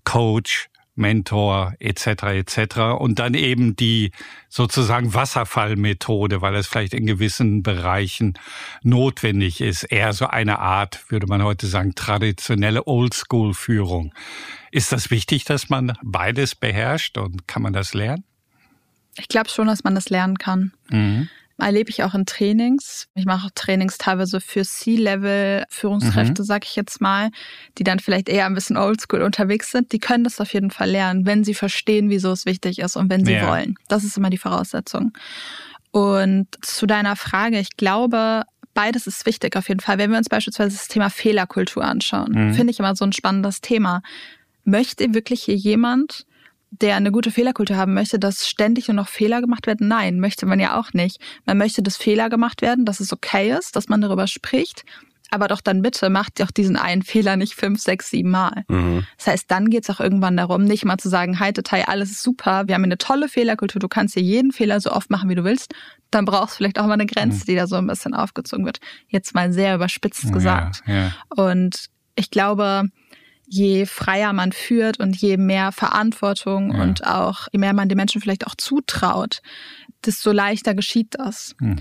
Coach, 0.03 0.69
Mentor 0.95 1.73
etc. 1.79 2.07
etc. 2.23 2.77
Und 2.97 3.19
dann 3.19 3.35
eben 3.35 3.75
die 3.75 4.11
sozusagen 4.49 5.13
Wasserfallmethode, 5.13 6.41
weil 6.41 6.55
es 6.55 6.67
vielleicht 6.67 6.93
in 6.93 7.05
gewissen 7.05 7.63
Bereichen 7.63 8.33
notwendig 8.81 9.61
ist. 9.61 9.83
Eher 9.83 10.13
so 10.13 10.27
eine 10.27 10.59
Art, 10.59 11.03
würde 11.09 11.27
man 11.27 11.43
heute 11.43 11.67
sagen, 11.67 11.95
traditionelle 11.95 12.87
Oldschool-Führung. 12.87 14.13
Ist 14.73 14.91
das 14.91 15.11
wichtig, 15.11 15.45
dass 15.45 15.69
man 15.69 15.93
beides 16.01 16.55
beherrscht 16.55 17.19
und 17.19 17.47
kann 17.47 17.61
man 17.61 17.73
das 17.73 17.93
lernen? 17.93 18.23
Ich 19.19 19.27
glaube 19.27 19.47
schon, 19.47 19.67
dass 19.67 19.83
man 19.83 19.93
das 19.93 20.09
lernen 20.09 20.39
kann. 20.39 20.73
Mhm. 20.89 21.29
erlebe 21.59 21.91
ich 21.91 22.01
auch 22.01 22.15
in 22.15 22.25
Trainings. 22.25 23.07
Ich 23.13 23.25
mache 23.25 23.45
auch 23.45 23.51
Trainings 23.53 23.99
teilweise 23.99 24.41
für 24.41 24.63
C-Level-Führungskräfte, 24.63 26.41
mhm. 26.41 26.45
sag 26.47 26.65
ich 26.65 26.75
jetzt 26.75 27.01
mal, 27.01 27.29
die 27.77 27.83
dann 27.83 27.99
vielleicht 27.99 28.27
eher 28.27 28.47
ein 28.47 28.55
bisschen 28.55 28.75
oldschool 28.75 29.21
unterwegs 29.21 29.69
sind. 29.69 29.91
Die 29.91 29.99
können 29.99 30.23
das 30.23 30.41
auf 30.41 30.51
jeden 30.55 30.71
Fall 30.71 30.89
lernen, 30.89 31.27
wenn 31.27 31.43
sie 31.43 31.53
verstehen, 31.53 32.09
wieso 32.09 32.31
es 32.31 32.47
wichtig 32.47 32.79
ist 32.79 32.95
und 32.95 33.11
wenn 33.11 33.23
sie 33.23 33.33
ja. 33.33 33.47
wollen. 33.47 33.75
Das 33.89 34.03
ist 34.03 34.17
immer 34.17 34.31
die 34.31 34.39
Voraussetzung. 34.39 35.13
Und 35.91 36.47
zu 36.65 36.87
deiner 36.87 37.15
Frage, 37.15 37.59
ich 37.59 37.77
glaube, 37.77 38.41
beides 38.73 39.05
ist 39.05 39.27
wichtig 39.27 39.55
auf 39.55 39.69
jeden 39.69 39.81
Fall. 39.81 39.99
Wenn 39.99 40.09
wir 40.09 40.17
uns 40.17 40.29
beispielsweise 40.29 40.75
das 40.75 40.87
Thema 40.87 41.11
Fehlerkultur 41.11 41.83
anschauen, 41.83 42.31
mhm. 42.31 42.53
finde 42.55 42.71
ich 42.71 42.79
immer 42.79 42.95
so 42.95 43.05
ein 43.05 43.13
spannendes 43.13 43.61
Thema. 43.61 44.01
Möchte 44.63 45.13
wirklich 45.13 45.43
hier 45.43 45.55
jemand 45.55 46.25
der 46.81 46.95
eine 46.95 47.11
gute 47.11 47.29
Fehlerkultur 47.29 47.77
haben 47.77 47.93
möchte, 47.93 48.17
dass 48.17 48.47
ständig 48.47 48.87
nur 48.87 48.95
noch 48.95 49.07
Fehler 49.07 49.41
gemacht 49.41 49.67
werden? 49.67 49.87
Nein, 49.87 50.19
möchte 50.19 50.45
man 50.45 50.59
ja 50.59 50.79
auch 50.79 50.91
nicht. 50.93 51.19
Man 51.45 51.57
möchte, 51.57 51.83
dass 51.83 51.97
Fehler 51.97 52.29
gemacht 52.29 52.61
werden, 52.61 52.85
dass 52.85 52.99
es 52.99 53.13
okay 53.13 53.55
ist, 53.55 53.75
dass 53.75 53.89
man 53.89 54.01
darüber 54.01 54.25
spricht. 54.25 54.83
Aber 55.29 55.47
doch 55.47 55.61
dann 55.61 55.81
bitte 55.81 56.09
macht 56.09 56.41
auch 56.43 56.51
diesen 56.51 56.75
einen 56.75 57.01
Fehler 57.01 57.37
nicht 57.37 57.55
fünf, 57.55 57.81
sechs, 57.81 58.09
sieben 58.11 58.29
Mal. 58.29 58.65
Mhm. 58.67 59.05
Das 59.17 59.27
heißt, 59.27 59.49
dann 59.49 59.69
geht 59.69 59.83
es 59.83 59.89
auch 59.89 59.99
irgendwann 59.99 60.37
darum, 60.37 60.63
nicht 60.63 60.85
mal 60.85 60.97
zu 60.97 61.09
sagen, 61.09 61.39
hi 61.39 61.51
Detail, 61.51 61.85
alles 61.87 62.11
ist 62.11 62.23
super, 62.23 62.67
wir 62.67 62.75
haben 62.75 62.83
eine 62.83 62.99
tolle 62.99 63.27
Fehlerkultur, 63.27 63.79
du 63.79 63.87
kannst 63.87 64.13
hier 64.13 64.21
jeden 64.21 64.51
Fehler 64.51 64.79
so 64.79 64.91
oft 64.91 65.09
machen, 65.09 65.29
wie 65.29 65.35
du 65.35 65.43
willst. 65.43 65.73
Dann 66.11 66.25
brauchst 66.25 66.53
du 66.53 66.57
vielleicht 66.57 66.79
auch 66.79 66.85
mal 66.85 66.93
eine 66.93 67.07
Grenze, 67.07 67.39
mhm. 67.39 67.45
die 67.45 67.55
da 67.55 67.65
so 67.65 67.77
ein 67.77 67.87
bisschen 67.87 68.13
aufgezogen 68.13 68.65
wird. 68.65 68.79
Jetzt 69.07 69.33
mal 69.33 69.51
sehr 69.51 69.73
überspitzt 69.73 70.31
gesagt. 70.31 70.83
Ja, 70.85 70.93
ja. 70.93 71.11
Und 71.29 71.87
ich 72.15 72.29
glaube, 72.29 72.83
je 73.47 73.85
freier 73.85 74.33
man 74.33 74.51
führt 74.51 74.99
und 74.99 75.15
je 75.15 75.37
mehr 75.37 75.71
Verantwortung 75.71 76.73
ja. 76.73 76.81
und 76.81 77.05
auch 77.05 77.47
je 77.51 77.59
mehr 77.59 77.73
man 77.73 77.89
den 77.89 77.97
Menschen 77.97 78.21
vielleicht 78.21 78.47
auch 78.47 78.55
zutraut, 78.55 79.41
desto 80.05 80.31
leichter 80.31 80.73
geschieht 80.73 81.15
das. 81.17 81.55
Hm. 81.59 81.77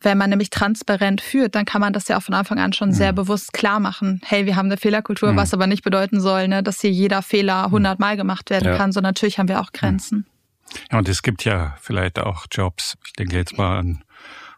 Wenn 0.00 0.18
man 0.18 0.28
nämlich 0.28 0.50
transparent 0.50 1.22
führt, 1.22 1.54
dann 1.54 1.64
kann 1.64 1.80
man 1.80 1.92
das 1.92 2.06
ja 2.08 2.18
auch 2.18 2.22
von 2.22 2.34
Anfang 2.34 2.58
an 2.58 2.72
schon 2.72 2.90
hm. 2.90 2.94
sehr 2.94 3.12
bewusst 3.12 3.52
klar 3.52 3.80
machen. 3.80 4.20
Hey, 4.24 4.46
wir 4.46 4.56
haben 4.56 4.66
eine 4.66 4.76
Fehlerkultur, 4.76 5.30
hm. 5.30 5.36
was 5.36 5.54
aber 5.54 5.66
nicht 5.66 5.82
bedeuten 5.82 6.20
soll, 6.20 6.48
ne, 6.48 6.62
dass 6.62 6.80
hier 6.80 6.90
jeder 6.90 7.22
Fehler 7.22 7.70
hundertmal 7.70 8.16
gemacht 8.16 8.50
werden 8.50 8.66
ja. 8.66 8.76
kann, 8.76 8.92
sondern 8.92 9.10
natürlich 9.10 9.38
haben 9.38 9.48
wir 9.48 9.60
auch 9.60 9.72
Grenzen. 9.72 10.26
Ja, 10.90 10.98
und 10.98 11.08
es 11.08 11.22
gibt 11.22 11.44
ja 11.44 11.76
vielleicht 11.80 12.18
auch 12.18 12.46
Jobs. 12.50 12.96
Ich 13.06 13.12
denke 13.12 13.36
jetzt 13.36 13.56
mal 13.56 13.78
an 13.78 14.02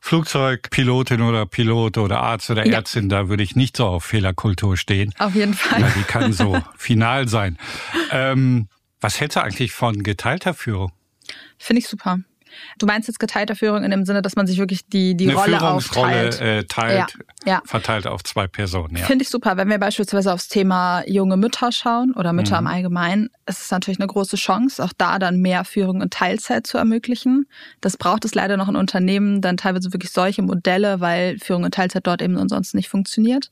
Flugzeugpilotin 0.00 1.20
oder 1.22 1.46
Pilot 1.46 1.98
oder 1.98 2.20
Arzt 2.20 2.50
oder 2.50 2.64
Ärztin, 2.66 3.10
ja. 3.10 3.22
da 3.22 3.28
würde 3.28 3.42
ich 3.42 3.56
nicht 3.56 3.76
so 3.76 3.86
auf 3.86 4.04
Fehlerkultur 4.04 4.76
stehen. 4.76 5.14
Auf 5.18 5.34
jeden 5.34 5.54
Fall. 5.54 5.80
Ja, 5.80 5.90
die 5.90 6.02
kann 6.02 6.32
so 6.32 6.60
final 6.76 7.28
sein. 7.28 7.58
Ähm, 8.10 8.68
was 9.00 9.20
hältst 9.20 9.36
du 9.36 9.42
eigentlich 9.42 9.72
von 9.72 10.02
geteilter 10.02 10.54
Führung? 10.54 10.92
Finde 11.58 11.80
ich 11.80 11.88
super. 11.88 12.18
Du 12.78 12.86
meinst 12.86 13.08
jetzt 13.08 13.20
geteilter 13.20 13.56
Führung 13.56 13.84
in 13.84 13.90
dem 13.90 14.04
Sinne, 14.04 14.22
dass 14.22 14.36
man 14.36 14.46
sich 14.46 14.58
wirklich 14.58 14.86
die, 14.86 15.16
die 15.16 15.28
Eine 15.28 15.38
Rolle 15.38 15.58
Führungsrolle 15.58 16.28
aufteilt. 16.28 16.40
Äh, 16.40 16.64
teilt, 16.64 17.14
ja, 17.44 17.52
ja. 17.52 17.62
verteilt 17.64 18.06
auf 18.06 18.22
zwei 18.24 18.46
Personen. 18.46 18.96
Ja. 18.96 19.04
Finde 19.04 19.22
ich 19.22 19.28
super. 19.28 19.56
Wenn 19.56 19.68
wir 19.68 19.78
beispielsweise 19.78 20.32
aufs 20.32 20.48
Thema 20.48 21.02
junge 21.06 21.36
Mütter 21.36 21.72
schauen 21.72 22.14
oder 22.14 22.32
Mütter 22.32 22.60
mhm. 22.60 22.66
im 22.66 22.72
Allgemeinen, 22.72 23.30
ist 23.46 23.62
es 23.62 23.70
natürlich 23.70 23.98
eine 24.00 24.06
große 24.06 24.36
Chance, 24.36 24.84
auch 24.84 24.92
da 24.96 25.18
dann 25.18 25.40
mehr 25.40 25.64
Führung 25.64 26.00
und 26.00 26.12
Teilzeit 26.12 26.66
zu 26.66 26.78
ermöglichen. 26.78 27.46
Das 27.80 27.96
braucht 27.96 28.24
es 28.24 28.34
leider 28.34 28.56
noch 28.56 28.68
in 28.68 28.76
Unternehmen, 28.76 29.40
dann 29.40 29.56
teilweise 29.56 29.92
wirklich 29.92 30.12
solche 30.12 30.42
Modelle, 30.42 31.00
weil 31.00 31.38
Führung 31.38 31.64
und 31.64 31.74
Teilzeit 31.74 32.06
dort 32.06 32.22
eben 32.22 32.36
ansonsten 32.38 32.76
nicht 32.76 32.88
funktioniert. 32.88 33.50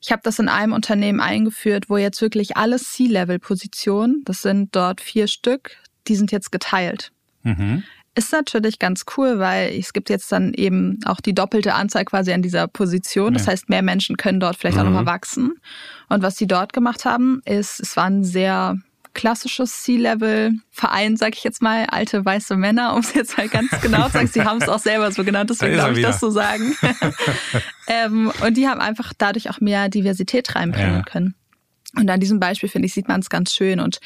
Ich 0.00 0.12
habe 0.12 0.22
das 0.24 0.38
in 0.38 0.48
einem 0.48 0.72
Unternehmen 0.72 1.20
eingeführt, 1.20 1.88
wo 1.88 1.96
jetzt 1.96 2.20
wirklich 2.20 2.56
alle 2.56 2.76
C-Level-Positionen, 2.76 4.22
das 4.24 4.42
sind 4.42 4.74
dort 4.74 5.00
vier 5.00 5.28
Stück, 5.28 5.76
die 6.06 6.16
sind 6.16 6.32
jetzt 6.32 6.52
geteilt. 6.52 7.12
Mhm. 7.42 7.84
Ist 8.18 8.32
natürlich 8.32 8.80
ganz 8.80 9.04
cool, 9.16 9.38
weil 9.38 9.78
es 9.78 9.92
gibt 9.92 10.10
jetzt 10.10 10.32
dann 10.32 10.52
eben 10.52 10.98
auch 11.04 11.20
die 11.20 11.34
doppelte 11.34 11.74
Anzahl 11.74 12.04
quasi 12.04 12.32
an 12.32 12.42
dieser 12.42 12.66
Position. 12.66 13.32
Das 13.32 13.46
ja. 13.46 13.52
heißt, 13.52 13.68
mehr 13.68 13.82
Menschen 13.82 14.16
können 14.16 14.40
dort 14.40 14.56
vielleicht 14.56 14.74
mhm. 14.74 14.80
auch 14.80 14.86
nochmal 14.86 15.06
wachsen. 15.06 15.52
Und 16.08 16.20
was 16.20 16.36
sie 16.36 16.48
dort 16.48 16.72
gemacht 16.72 17.04
haben, 17.04 17.42
ist, 17.44 17.78
es 17.78 17.96
war 17.96 18.06
ein 18.06 18.24
sehr 18.24 18.76
klassisches 19.14 19.84
C-Level-Verein, 19.84 21.16
sag 21.16 21.36
ich 21.36 21.44
jetzt 21.44 21.62
mal, 21.62 21.86
alte 21.86 22.24
weiße 22.24 22.56
Männer, 22.56 22.92
um 22.94 23.02
es 23.02 23.14
jetzt 23.14 23.38
mal 23.38 23.48
ganz 23.48 23.70
genau 23.82 24.06
zu 24.06 24.14
sagen. 24.14 24.26
Sie 24.26 24.42
haben 24.44 24.60
es 24.60 24.68
auch 24.68 24.80
selber 24.80 25.12
so 25.12 25.22
genannt, 25.22 25.50
deswegen 25.50 25.76
da 25.76 25.86
darf 25.86 25.96
ich 25.96 26.02
das 26.02 26.18
so 26.18 26.30
sagen. 26.30 26.76
ähm, 27.86 28.32
und 28.44 28.56
die 28.56 28.66
haben 28.66 28.80
einfach 28.80 29.12
dadurch 29.16 29.48
auch 29.48 29.60
mehr 29.60 29.88
Diversität 29.88 30.56
reinbringen 30.56 30.96
ja. 30.96 31.02
können. 31.02 31.36
Und 31.96 32.10
an 32.10 32.18
diesem 32.18 32.40
Beispiel, 32.40 32.68
finde 32.68 32.86
ich, 32.86 32.94
sieht 32.94 33.06
man 33.06 33.20
es 33.20 33.30
ganz 33.30 33.54
schön. 33.54 33.78
Und 33.78 34.00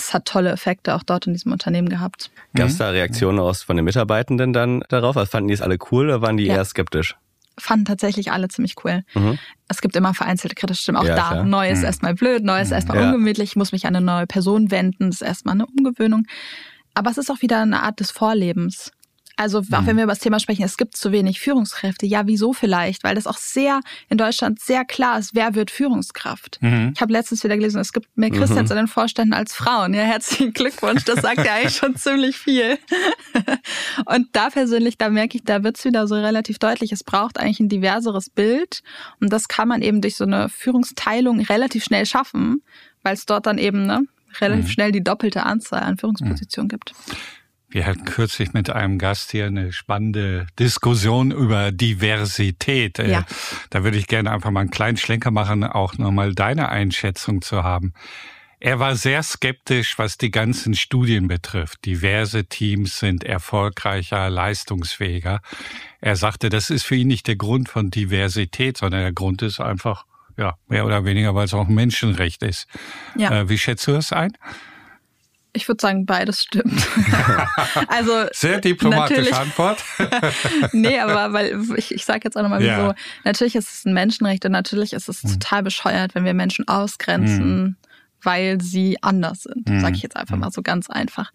das 0.00 0.14
hat 0.14 0.24
tolle 0.24 0.50
Effekte 0.50 0.94
auch 0.94 1.02
dort 1.02 1.26
in 1.26 1.32
diesem 1.32 1.52
Unternehmen 1.52 1.88
gehabt. 1.88 2.30
Gab 2.54 2.68
es 2.68 2.78
da 2.78 2.90
Reaktionen 2.90 3.38
aus 3.38 3.62
von 3.62 3.76
den 3.76 3.84
Mitarbeitenden 3.84 4.52
dann 4.52 4.82
darauf? 4.88 5.16
Also 5.16 5.30
fanden 5.30 5.48
die 5.48 5.54
es 5.54 5.62
alle 5.62 5.78
cool 5.90 6.06
oder 6.06 6.22
waren 6.22 6.36
die 6.36 6.46
ja. 6.46 6.56
eher 6.56 6.64
skeptisch? 6.64 7.16
Fanden 7.58 7.84
tatsächlich 7.84 8.32
alle 8.32 8.48
ziemlich 8.48 8.76
cool. 8.84 9.02
Mhm. 9.14 9.38
Es 9.68 9.80
gibt 9.80 9.94
immer 9.94 10.14
vereinzelte 10.14 10.54
kritische 10.54 10.82
Stimmen. 10.82 10.98
Auch 10.98 11.04
ja, 11.04 11.14
da. 11.14 11.28
Klar. 11.28 11.44
Neues 11.44 11.80
mhm. 11.80 11.84
erstmal 11.84 12.14
blöd, 12.14 12.42
Neues 12.42 12.68
mhm. 12.68 12.74
erstmal 12.74 12.98
ja. 12.98 13.06
ungemütlich. 13.06 13.50
Ich 13.50 13.56
muss 13.56 13.72
mich 13.72 13.86
an 13.86 13.94
eine 13.94 14.04
neue 14.04 14.26
Person 14.26 14.70
wenden. 14.70 15.10
Das 15.10 15.20
ist 15.20 15.26
erstmal 15.26 15.54
eine 15.54 15.66
Umgewöhnung. 15.66 16.26
Aber 16.94 17.10
es 17.10 17.18
ist 17.18 17.30
auch 17.30 17.42
wieder 17.42 17.60
eine 17.60 17.82
Art 17.82 18.00
des 18.00 18.10
Vorlebens. 18.10 18.92
Also 19.40 19.60
auch 19.60 19.80
mhm. 19.80 19.86
wenn 19.86 19.96
wir 19.96 20.04
über 20.04 20.12
das 20.12 20.18
Thema 20.18 20.38
sprechen, 20.38 20.64
es 20.64 20.76
gibt 20.76 20.98
zu 20.98 21.12
wenig 21.12 21.40
Führungskräfte. 21.40 22.04
Ja, 22.04 22.26
wieso 22.26 22.52
vielleicht? 22.52 23.04
Weil 23.04 23.14
das 23.14 23.26
auch 23.26 23.38
sehr 23.38 23.80
in 24.10 24.18
Deutschland 24.18 24.60
sehr 24.60 24.84
klar 24.84 25.18
ist, 25.18 25.34
wer 25.34 25.54
wird 25.54 25.70
Führungskraft. 25.70 26.58
Mhm. 26.60 26.92
Ich 26.94 27.00
habe 27.00 27.10
letztens 27.10 27.42
wieder 27.42 27.56
gelesen, 27.56 27.80
es 27.80 27.94
gibt 27.94 28.06
mehr 28.18 28.28
Christians 28.28 28.68
mhm. 28.68 28.76
in 28.76 28.82
den 28.82 28.86
Vorständen 28.86 29.32
als 29.32 29.54
Frauen. 29.54 29.94
Ja, 29.94 30.02
herzlichen 30.02 30.52
Glückwunsch. 30.52 31.04
Das 31.04 31.22
sagt 31.22 31.38
ja 31.38 31.54
eigentlich 31.54 31.74
schon 31.74 31.96
ziemlich 31.96 32.36
viel. 32.36 32.78
Und 34.04 34.28
da 34.32 34.50
persönlich, 34.50 34.98
da 34.98 35.08
merke 35.08 35.38
ich, 35.38 35.44
da 35.44 35.64
wird's 35.64 35.86
wieder 35.86 36.06
so 36.06 36.16
relativ 36.16 36.58
deutlich. 36.58 36.92
Es 36.92 37.02
braucht 37.02 37.40
eigentlich 37.40 37.60
ein 37.60 37.70
diverseres 37.70 38.28
Bild. 38.28 38.82
Und 39.20 39.32
das 39.32 39.48
kann 39.48 39.68
man 39.68 39.80
eben 39.80 40.02
durch 40.02 40.16
so 40.16 40.24
eine 40.24 40.50
Führungsteilung 40.50 41.40
relativ 41.40 41.84
schnell 41.84 42.04
schaffen, 42.04 42.62
weil 43.02 43.14
es 43.14 43.24
dort 43.24 43.46
dann 43.46 43.56
eben 43.56 43.86
ne, 43.86 44.02
relativ 44.38 44.66
mhm. 44.66 44.70
schnell 44.70 44.92
die 44.92 45.02
doppelte 45.02 45.44
Anzahl 45.44 45.80
an 45.80 45.96
Führungspositionen 45.96 46.66
mhm. 46.66 46.72
gibt. 46.72 46.92
Wir 47.70 47.86
hatten 47.86 48.04
kürzlich 48.04 48.52
mit 48.52 48.68
einem 48.68 48.98
Gast 48.98 49.30
hier 49.30 49.46
eine 49.46 49.72
spannende 49.72 50.46
Diskussion 50.58 51.30
über 51.30 51.70
Diversität. 51.70 52.98
Äh, 52.98 53.10
ja. 53.10 53.26
Da 53.70 53.84
würde 53.84 53.96
ich 53.96 54.08
gerne 54.08 54.32
einfach 54.32 54.50
mal 54.50 54.60
einen 54.60 54.70
kleinen 54.70 54.96
Schlenker 54.96 55.30
machen, 55.30 55.62
auch 55.62 55.96
nochmal 55.96 56.34
deine 56.34 56.68
Einschätzung 56.68 57.42
zu 57.42 57.62
haben. 57.62 57.92
Er 58.62 58.78
war 58.78 58.94
sehr 58.94 59.22
skeptisch, 59.22 59.98
was 59.98 60.18
die 60.18 60.30
ganzen 60.30 60.74
Studien 60.74 61.28
betrifft. 61.28 61.86
Diverse 61.86 62.44
Teams 62.44 62.98
sind 62.98 63.24
erfolgreicher, 63.24 64.28
leistungsfähiger. 64.28 65.40
Er 66.00 66.16
sagte, 66.16 66.50
das 66.50 66.68
ist 66.68 66.82
für 66.82 66.96
ihn 66.96 67.08
nicht 67.08 67.26
der 67.26 67.36
Grund 67.36 67.70
von 67.70 67.90
Diversität, 67.90 68.76
sondern 68.76 69.00
der 69.00 69.12
Grund 69.12 69.40
ist 69.40 69.60
einfach, 69.60 70.04
ja, 70.36 70.56
mehr 70.68 70.84
oder 70.84 71.06
weniger, 71.06 71.34
weil 71.34 71.46
es 71.46 71.54
auch 71.54 71.68
ein 71.68 71.74
Menschenrecht 71.74 72.42
ist. 72.42 72.66
Ja. 73.16 73.40
Äh, 73.40 73.48
wie 73.48 73.56
schätzt 73.56 73.86
du 73.86 73.92
das 73.92 74.12
ein? 74.12 74.36
Ich 75.52 75.66
würde 75.66 75.82
sagen, 75.82 76.06
beides 76.06 76.42
stimmt. 76.42 76.86
also 77.88 78.26
sehr 78.32 78.60
diplomatische 78.60 79.36
Antwort. 79.36 79.82
nee, 80.72 80.98
aber 81.00 81.32
weil 81.32 81.60
ich, 81.76 81.92
ich 81.92 82.04
sage 82.04 82.20
jetzt 82.24 82.36
auch 82.36 82.42
nochmal, 82.42 82.60
wieso. 82.60 82.68
Ja. 82.68 82.94
Natürlich 83.24 83.56
ist 83.56 83.72
es 83.72 83.84
ein 83.84 83.92
Menschenrecht 83.92 84.44
und 84.44 84.52
natürlich 84.52 84.92
ist 84.92 85.08
es 85.08 85.24
mhm. 85.24 85.40
total 85.40 85.62
bescheuert, 85.62 86.14
wenn 86.14 86.24
wir 86.24 86.34
Menschen 86.34 86.68
ausgrenzen, 86.68 87.62
mhm. 87.62 87.76
weil 88.22 88.60
sie 88.60 89.02
anders 89.02 89.42
sind. 89.42 89.68
Mhm. 89.68 89.80
Sage 89.80 89.96
ich 89.96 90.02
jetzt 90.02 90.16
einfach 90.16 90.36
mal 90.36 90.52
so 90.52 90.62
ganz 90.62 90.88
einfach. 90.88 91.32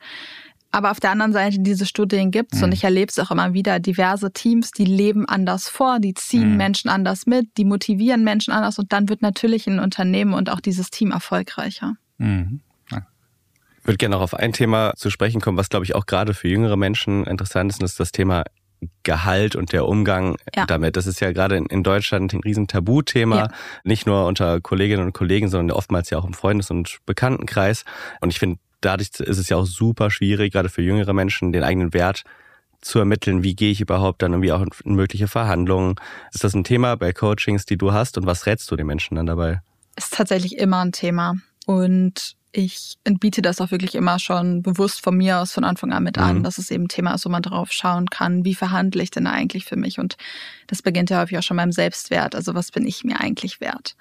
Aber 0.71 0.91
auf 0.91 0.99
der 0.99 1.11
anderen 1.11 1.31
Seite, 1.31 1.59
diese 1.59 1.85
Studien 1.85 2.31
gibt's 2.31 2.61
und 2.61 2.69
mhm. 2.69 2.73
ich 2.73 2.83
erlebe 2.83 3.09
es 3.09 3.17
auch 3.19 3.31
immer 3.31 3.53
wieder, 3.53 3.79
diverse 3.79 4.33
Teams, 4.33 4.71
die 4.71 4.83
leben 4.83 5.27
anders 5.27 5.69
vor, 5.69 5.99
die 5.99 6.13
ziehen 6.13 6.51
mhm. 6.51 6.57
Menschen 6.57 6.89
anders 6.89 7.25
mit, 7.25 7.47
die 7.57 7.63
motivieren 7.63 8.25
Menschen 8.25 8.51
anders 8.51 8.77
und 8.77 8.91
dann 8.91 9.07
wird 9.07 9.21
natürlich 9.21 9.67
ein 9.67 9.79
Unternehmen 9.79 10.33
und 10.33 10.49
auch 10.49 10.59
dieses 10.59 10.89
Team 10.89 11.11
erfolgreicher. 11.11 11.95
Mhm. 12.17 12.59
Ich 13.85 13.87
würde 13.87 13.97
gerne 13.97 14.15
noch 14.15 14.23
auf 14.23 14.33
ein 14.33 14.51
Thema 14.51 14.93
zu 14.95 15.11
sprechen 15.11 15.41
kommen, 15.41 15.59
was, 15.59 15.69
glaube 15.69 15.85
ich, 15.85 15.93
auch 15.93 16.07
gerade 16.07 16.33
für 16.33 16.47
jüngere 16.47 16.75
Menschen 16.75 17.23
interessant 17.23 17.69
ist, 17.69 17.75
und 17.75 17.83
das 17.83 17.91
ist 17.91 17.99
das 17.99 18.11
Thema 18.11 18.43
Gehalt 19.03 19.55
und 19.55 19.73
der 19.73 19.85
Umgang 19.87 20.37
ja. 20.55 20.65
damit. 20.65 20.97
Das 20.97 21.05
ist 21.05 21.19
ja 21.19 21.31
gerade 21.31 21.57
in, 21.57 21.83
Deutschland 21.83 22.33
ein 22.33 22.39
riesen 22.39 22.65
Tabuthema, 22.65 23.37
ja. 23.37 23.47
nicht 23.83 24.07
nur 24.07 24.25
unter 24.25 24.59
Kolleginnen 24.59 25.05
und 25.05 25.13
Kollegen, 25.13 25.49
sondern 25.49 25.77
oftmals 25.77 26.09
ja 26.09 26.17
auch 26.17 26.25
im 26.25 26.33
Freundes- 26.33 26.71
und 26.71 26.97
Bekanntenkreis. 27.05 27.85
Und 28.21 28.31
ich 28.31 28.39
finde, 28.39 28.57
dadurch 28.81 29.09
ist 29.19 29.37
es 29.37 29.49
ja 29.49 29.57
auch 29.57 29.67
super 29.67 30.09
schwierig, 30.09 30.53
gerade 30.53 30.69
für 30.69 30.81
jüngere 30.81 31.13
Menschen, 31.13 31.51
den 31.51 31.61
eigenen 31.63 31.93
Wert 31.93 32.23
zu 32.81 32.97
ermitteln, 32.97 33.43
wie 33.43 33.55
gehe 33.55 33.69
ich 33.69 33.81
überhaupt 33.81 34.23
dann 34.23 34.31
irgendwie 34.31 34.51
auch 34.51 34.65
in 34.83 34.95
mögliche 34.95 35.27
Verhandlungen. 35.27 35.93
Ist 36.33 36.43
das 36.43 36.55
ein 36.55 36.63
Thema 36.63 36.95
bei 36.97 37.13
Coachings, 37.13 37.67
die 37.67 37.77
du 37.77 37.93
hast 37.93 38.17
und 38.17 38.25
was 38.25 38.47
rätst 38.47 38.71
du 38.71 38.75
den 38.75 38.87
Menschen 38.87 39.13
dann 39.13 39.27
dabei? 39.27 39.61
Ist 39.95 40.15
tatsächlich 40.15 40.57
immer 40.57 40.83
ein 40.83 40.91
Thema. 40.91 41.35
Und 41.67 42.35
ich 42.57 42.97
biete 43.03 43.41
das 43.41 43.59
auch 43.59 43.71
wirklich 43.71 43.95
immer 43.95 44.17
schon 44.19 44.61
bewusst 44.61 45.01
von 45.01 45.17
mir 45.17 45.39
aus 45.39 45.51
von 45.51 45.63
Anfang 45.63 45.91
an 45.91 46.03
mit 46.03 46.17
an, 46.17 46.39
mhm. 46.39 46.43
dass 46.43 46.57
es 46.57 46.71
eben 46.71 46.85
ein 46.85 46.89
Thema 46.89 47.13
ist, 47.13 47.25
wo 47.25 47.29
man 47.29 47.41
drauf 47.41 47.71
schauen 47.71 48.09
kann, 48.09 48.45
wie 48.45 48.55
verhandle 48.55 49.03
ich 49.03 49.11
denn 49.11 49.27
eigentlich 49.27 49.65
für 49.65 49.75
mich? 49.75 49.99
Und 49.99 50.17
das 50.67 50.81
beginnt 50.81 51.09
ja 51.09 51.19
häufig 51.19 51.37
auch 51.37 51.43
schon 51.43 51.57
beim 51.57 51.71
Selbstwert. 51.71 52.33
Also 52.35 52.55
was 52.55 52.71
bin 52.71 52.87
ich 52.87 53.03
mir 53.03 53.19
eigentlich 53.19 53.59
wert? 53.59 53.95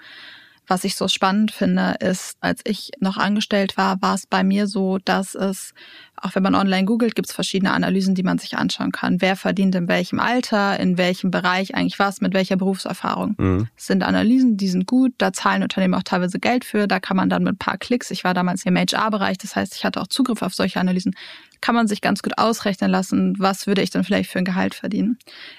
Was 0.67 0.85
ich 0.85 0.97
so 0.97 1.09
spannend 1.09 1.51
finde, 1.51 1.97
ist, 2.01 2.39
als 2.41 2.63
ich 2.65 2.91
noch 2.99 3.19
angestellt 3.19 3.77
war, 3.77 4.01
war 4.01 4.15
es 4.15 4.27
bei 4.27 4.43
mir 4.43 4.67
so, 4.67 4.99
dass 4.99 5.35
es, 5.35 5.75
auch 6.17 6.35
wenn 6.35 6.43
man 6.43 6.55
online 6.55 6.87
googelt, 6.87 7.15
gibt 7.15 7.29
es 7.29 7.35
verschiedene 7.35 7.73
Analysen, 7.73 8.15
die 8.15 8.23
man 8.23 8.39
sich 8.39 8.57
anschauen 8.57 8.91
kann. 8.91 9.21
Wer 9.21 9.37
verdient 9.37 9.75
in 9.75 9.89
welchem 9.89 10.21
Alter, 10.21 10.81
in 10.81 10.97
welchem 10.97 11.31
Bereich 11.31 11.75
eigentlich 11.75 11.99
was, 11.99 12.23
mit 12.23 12.33
welcher 12.33 12.57
Berufserfahrung. 12.57 13.35
Mhm. 13.37 13.69
Das 13.77 13.87
sind 13.87 14.03
Analysen, 14.03 14.57
die 14.57 14.69
sind 14.69 14.87
gut, 14.87 15.13
da 15.19 15.35
zahlen 15.35 15.63
Unternehmen 15.63 15.95
auch 15.95 16.03
teilweise 16.03 16.39
Geld 16.39 16.65
für, 16.65 16.87
da 16.87 16.99
kann 16.99 17.17
man 17.17 17.29
dann 17.29 17.43
mit 17.43 17.55
ein 17.55 17.59
paar 17.59 17.77
Klicks, 17.77 18.11
ich 18.11 18.25
war 18.25 18.33
damals 18.33 18.65
im 18.65 18.77
HR-Bereich, 18.77 19.37
das 19.37 19.57
heißt, 19.57 19.75
ich 19.75 19.85
hatte 19.85 20.01
auch 20.01 20.07
Zugriff 20.07 20.41
auf 20.41 20.55
solche 20.55 20.81
Analysen, 20.81 21.15
kann 21.61 21.75
man 21.75 21.89
sich 21.89 22.01
ganz 22.01 22.23
gut 22.23 22.39
ausrechnen 22.39 22.91
lassen, 22.91 23.35
was 23.39 23.67
würde 23.67 23.83
ich 23.83 23.91
dann 23.91 24.05
vielleicht 24.05 24.31
für 24.31 24.39
ein 24.39 24.45
Gehalt 24.45 24.75
verdienen. 24.75 25.19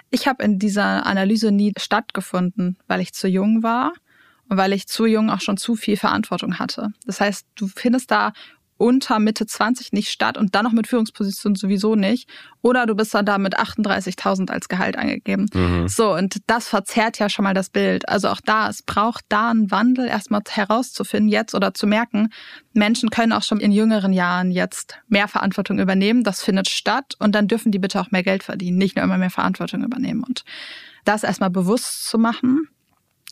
Ich 0.09 0.27
habe 0.27 0.43
in 0.43 0.57
dieser 0.57 1.05
Analyse 1.05 1.51
nie 1.51 1.73
stattgefunden, 1.77 2.77
weil 2.87 3.01
ich 3.01 3.13
zu 3.13 3.27
jung 3.27 3.61
war 3.61 3.93
weil 4.47 4.73
ich 4.73 4.87
zu 4.87 5.05
jung 5.05 5.29
auch 5.29 5.41
schon 5.41 5.57
zu 5.57 5.75
viel 5.75 5.97
Verantwortung 5.97 6.59
hatte. 6.59 6.89
Das 7.05 7.21
heißt, 7.21 7.45
du 7.55 7.67
findest 7.67 8.11
da 8.11 8.33
unter 8.77 9.19
Mitte 9.19 9.45
20 9.45 9.93
nicht 9.93 10.09
statt 10.09 10.37
und 10.37 10.53
dann 10.53 10.65
noch 10.65 10.73
mit 10.73 10.87
Führungsposition 10.87 11.55
sowieso 11.55 11.95
nicht. 11.95 12.29
Oder 12.61 12.85
du 12.85 12.95
bist 12.95 13.13
dann 13.13 13.25
da 13.25 13.37
mit 13.37 13.57
38.000 13.57 14.49
als 14.51 14.67
Gehalt 14.67 14.97
angegeben. 14.97 15.45
Mhm. 15.53 15.87
So, 15.87 16.13
und 16.13 16.37
das 16.47 16.67
verzerrt 16.67 17.19
ja 17.19 17.29
schon 17.29 17.43
mal 17.43 17.53
das 17.53 17.69
Bild. 17.69 18.09
Also 18.09 18.27
auch 18.27 18.41
da, 18.41 18.69
es 18.69 18.83
braucht 18.83 19.23
da 19.29 19.49
einen 19.51 19.71
Wandel, 19.71 20.07
erstmal 20.07 20.41
herauszufinden 20.49 21.29
jetzt 21.29 21.55
oder 21.55 21.73
zu 21.73 21.87
merken, 21.87 22.29
Menschen 22.73 23.09
können 23.09 23.31
auch 23.31 23.43
schon 23.43 23.61
in 23.61 23.71
jüngeren 23.71 24.11
Jahren 24.11 24.51
jetzt 24.51 24.99
mehr 25.07 25.29
Verantwortung 25.29 25.79
übernehmen. 25.79 26.23
Das 26.23 26.43
findet 26.43 26.69
statt 26.69 27.13
und 27.19 27.33
dann 27.33 27.47
dürfen 27.47 27.71
die 27.71 27.79
bitte 27.79 28.01
auch 28.01 28.11
mehr 28.11 28.23
Geld 28.23 28.43
verdienen, 28.43 28.77
nicht 28.77 28.97
nur 28.97 29.05
immer 29.05 29.17
mehr 29.17 29.29
Verantwortung 29.29 29.83
übernehmen. 29.83 30.23
Und 30.23 30.43
das 31.05 31.23
erstmal 31.23 31.51
bewusst 31.51 32.05
zu 32.09 32.17
machen 32.17 32.67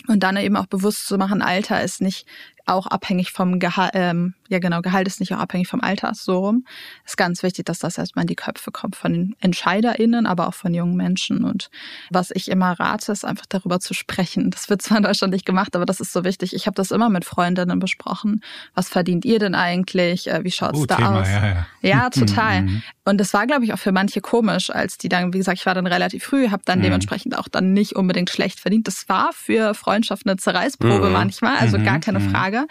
und 0.08 0.22
dann 0.22 0.38
eben 0.38 0.56
auch 0.56 0.66
bewusst 0.66 1.08
zu 1.08 1.18
machen, 1.18 1.42
Alter 1.42 1.82
ist 1.84 2.02
nicht 2.02 2.28
auch 2.66 2.88
abhängig 2.88 3.32
vom 3.32 3.60
Gehalt, 3.60 3.92
ähm, 3.94 4.36
ja 4.48 4.60
genau, 4.60 4.82
Gehalt 4.82 5.08
ist 5.08 5.20
nicht 5.20 5.34
auch 5.34 5.40
abhängig 5.40 5.68
vom 5.68 5.82
Alter, 5.82 6.14
so 6.14 6.40
rum. 6.40 6.66
Ist 7.06 7.18
ganz 7.18 7.44
wichtig, 7.44 7.66
dass 7.66 7.80
das 7.80 7.98
erstmal 7.98 8.24
in 8.24 8.28
die 8.28 8.36
Köpfe 8.36 8.72
kommt 8.72 8.96
von 8.96 9.12
den 9.14 9.36
EntscheiderInnen, 9.42 10.26
aber 10.26 10.48
auch 10.48 10.54
von 10.54 10.74
jungen 10.74 10.96
Menschen. 10.96 11.44
Und 11.44 11.70
was 12.10 12.32
ich 12.32 12.50
immer 12.50 12.72
rate, 12.80 13.12
ist 13.12 13.26
einfach 13.26 13.46
darüber 13.48 13.80
zu 13.80 13.94
sprechen. 13.94 14.50
Das 14.52 14.70
wird 14.70 14.82
zwar 14.82 14.98
in 14.98 15.04
Deutschland 15.04 15.34
nicht 15.34 15.46
gemacht, 15.46 15.76
aber 15.76 15.86
das 15.86 16.00
ist 16.00 16.14
so 16.14 16.24
wichtig. 16.24 16.54
Ich 16.56 16.66
habe 16.68 16.76
das 16.76 16.92
immer 16.92 17.10
mit 17.10 17.26
Freundinnen 17.26 17.80
besprochen. 17.80 18.42
Was 18.76 18.90
verdient 18.90 19.26
ihr 19.26 19.40
denn 19.40 19.56
eigentlich? 19.56 20.30
Äh, 20.30 20.44
wie 20.44 20.52
schaut's 20.52 20.80
uh, 20.80 20.86
da 20.86 20.96
Thema, 20.96 21.22
aus? 21.22 21.28
Ja, 21.28 21.46
ja. 21.46 21.66
ja 21.82 22.10
total. 22.12 22.62
Mhm. 22.62 22.84
Und 23.06 23.20
das 23.20 23.34
war, 23.34 23.46
glaube 23.46 23.66
ich, 23.66 23.74
auch 23.74 23.80
für 23.80 23.92
manche 23.92 24.22
komisch, 24.22 24.70
als 24.70 24.98
die 24.98 25.10
dann, 25.10 25.34
wie 25.34 25.38
gesagt, 25.38 25.60
ich 25.60 25.66
war 25.66 25.76
dann 25.76 25.88
relativ 25.88 26.24
früh, 26.24 26.50
habe 26.50 26.64
dann 26.66 26.80
mhm. 26.80 26.84
dementsprechend 26.84 27.38
auch 27.38 27.50
dann 27.50 27.74
nicht 27.74 27.96
unbedingt 27.96 28.30
schlecht 28.30 28.62
verdient. 28.62 28.88
Das 28.88 29.10
war 29.10 29.32
für 29.34 29.74
Freundschaft 29.74 30.26
eine 30.26 30.38
Zerreißprobe 30.38 31.08
mhm. 31.08 31.14
manchmal, 31.14 31.58
also 31.58 31.78
gar 31.78 31.96
mhm. 31.96 32.02
keine 32.02 32.20
mhm. 32.20 32.32
Frage. 32.54 32.68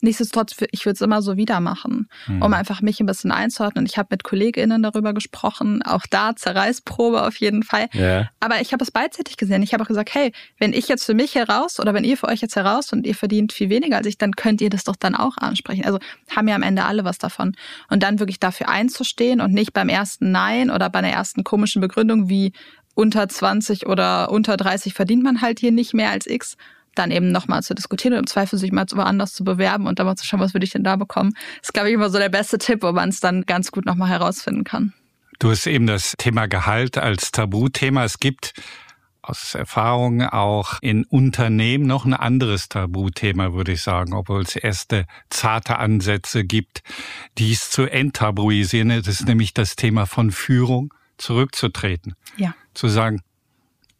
Nichtsdestotrotz, 0.00 0.54
ich 0.70 0.84
würde 0.84 0.96
es 0.96 1.00
immer 1.00 1.22
so 1.22 1.38
wieder 1.38 1.60
machen, 1.60 2.08
mhm. 2.26 2.42
um 2.42 2.52
einfach 2.52 2.82
mich 2.82 3.00
ein 3.00 3.06
bisschen 3.06 3.32
einzuordnen. 3.32 3.86
Ich 3.86 3.96
habe 3.96 4.08
mit 4.10 4.22
KollegInnen 4.22 4.82
darüber 4.82 5.14
gesprochen, 5.14 5.82
auch 5.82 6.02
da 6.10 6.36
Zerreißprobe 6.36 7.22
auf 7.22 7.36
jeden 7.36 7.62
Fall. 7.62 7.86
Ja. 7.94 8.28
Aber 8.38 8.60
ich 8.60 8.74
habe 8.74 8.84
es 8.84 8.90
beidseitig 8.90 9.38
gesehen. 9.38 9.62
Ich 9.62 9.72
habe 9.72 9.82
auch 9.82 9.88
gesagt, 9.88 10.14
hey, 10.14 10.32
wenn 10.58 10.74
ich 10.74 10.88
jetzt 10.88 11.06
für 11.06 11.14
mich 11.14 11.36
heraus 11.36 11.80
oder 11.80 11.94
wenn 11.94 12.04
ihr 12.04 12.18
für 12.18 12.28
euch 12.28 12.42
jetzt 12.42 12.56
heraus 12.56 12.92
und 12.92 13.06
ihr 13.06 13.14
verdient 13.14 13.54
viel 13.54 13.70
weniger 13.70 13.96
als 13.96 14.06
ich, 14.06 14.18
dann 14.18 14.32
könnt 14.32 14.60
ihr 14.60 14.68
das 14.68 14.84
doch 14.84 14.96
dann 14.96 15.14
auch 15.14 15.38
ansprechen. 15.38 15.86
Also 15.86 15.98
haben 16.36 16.48
ja 16.48 16.54
am 16.54 16.62
Ende 16.62 16.84
alle 16.84 17.04
was 17.04 17.16
davon. 17.16 17.56
Und 17.88 18.02
dann 18.02 18.18
wirklich 18.18 18.40
dafür 18.40 18.68
einzustehen 18.68 19.40
und 19.40 19.54
nicht 19.54 19.72
beim 19.72 19.88
ersten 19.88 20.32
Nein 20.32 20.70
oder 20.70 20.90
bei 20.90 20.98
einer 20.98 21.12
ersten 21.12 21.44
komischen 21.44 21.80
Begründung 21.80 22.28
wie 22.28 22.52
unter 22.94 23.26
20 23.26 23.86
oder 23.86 24.30
unter 24.30 24.58
30 24.58 24.92
verdient 24.92 25.22
man 25.22 25.40
halt 25.40 25.60
hier 25.60 25.72
nicht 25.72 25.94
mehr 25.94 26.10
als 26.10 26.26
X, 26.26 26.58
dann 26.94 27.10
eben 27.10 27.30
nochmal 27.32 27.62
zu 27.62 27.74
diskutieren 27.74 28.14
und 28.14 28.20
im 28.20 28.26
Zweifel 28.26 28.58
sich 28.58 28.72
mal 28.72 28.86
woanders 28.92 29.34
zu 29.34 29.44
bewerben 29.44 29.86
und 29.86 29.98
dann 29.98 30.06
mal 30.06 30.16
zu 30.16 30.26
schauen, 30.26 30.40
was 30.40 30.54
würde 30.54 30.64
ich 30.64 30.72
denn 30.72 30.84
da 30.84 30.96
bekommen. 30.96 31.32
Das 31.60 31.68
ist, 31.68 31.74
glaube 31.74 31.88
ich, 31.88 31.94
immer 31.94 32.10
so 32.10 32.18
der 32.18 32.28
beste 32.28 32.58
Tipp, 32.58 32.82
wo 32.82 32.92
man 32.92 33.08
es 33.08 33.20
dann 33.20 33.42
ganz 33.46 33.70
gut 33.70 33.86
nochmal 33.86 34.08
herausfinden 34.08 34.64
kann. 34.64 34.92
Du 35.38 35.50
hast 35.50 35.66
eben 35.66 35.86
das 35.86 36.14
Thema 36.16 36.46
Gehalt 36.46 36.96
als 36.96 37.32
Tabuthema. 37.32 38.04
Es 38.04 38.18
gibt 38.18 38.54
aus 39.20 39.54
Erfahrung 39.54 40.22
auch 40.22 40.78
in 40.82 41.04
Unternehmen 41.04 41.86
noch 41.86 42.04
ein 42.04 42.14
anderes 42.14 42.68
Tabuthema, 42.68 43.54
würde 43.54 43.72
ich 43.72 43.82
sagen, 43.82 44.12
obwohl 44.12 44.42
es 44.42 44.54
erste 44.54 45.06
zarte 45.30 45.78
Ansätze 45.78 46.44
gibt, 46.44 46.82
dies 47.38 47.70
zu 47.70 47.84
enttabuisieren. 47.84 48.90
Das 48.90 49.08
ist 49.08 49.26
nämlich 49.26 49.54
das 49.54 49.76
Thema 49.76 50.06
von 50.06 50.30
Führung 50.30 50.92
zurückzutreten. 51.16 52.14
Ja. 52.36 52.54
Zu 52.74 52.88
sagen, 52.88 53.22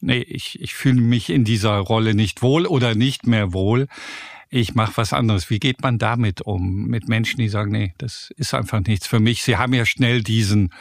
nee, 0.04 0.20
ich, 0.20 0.60
ich 0.60 0.74
fühle 0.74 1.00
mich 1.00 1.30
in 1.30 1.44
dieser 1.44 1.76
Rolle 1.78 2.14
nicht 2.14 2.42
wohl 2.42 2.66
oder 2.66 2.94
nicht 2.94 3.26
mehr 3.26 3.52
wohl. 3.52 3.88
Ich 4.50 4.74
mache 4.74 4.96
was 4.96 5.12
anderes. 5.12 5.50
Wie 5.50 5.58
geht 5.58 5.82
man 5.82 5.98
damit 5.98 6.42
um? 6.42 6.86
Mit 6.86 7.08
Menschen, 7.08 7.38
die 7.38 7.48
sagen, 7.48 7.72
nee, 7.72 7.94
das 7.98 8.32
ist 8.36 8.54
einfach 8.54 8.80
nichts 8.80 9.06
für 9.06 9.18
mich. 9.18 9.42
Sie 9.42 9.56
haben 9.56 9.74
ja 9.74 9.84
schnell 9.84 10.22
diesen 10.22 10.72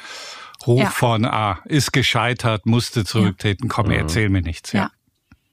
Ruf 0.68 0.80
ja. 0.80 0.90
von, 0.90 1.26
ah, 1.26 1.60
ist 1.66 1.92
gescheitert, 1.92 2.66
musste 2.66 3.04
zurücktreten, 3.04 3.68
komm, 3.68 3.88
mhm. 3.88 3.94
erzähl 3.94 4.30
mir 4.30 4.42
nichts. 4.42 4.72
ja. 4.74 4.82
ja. 4.82 4.92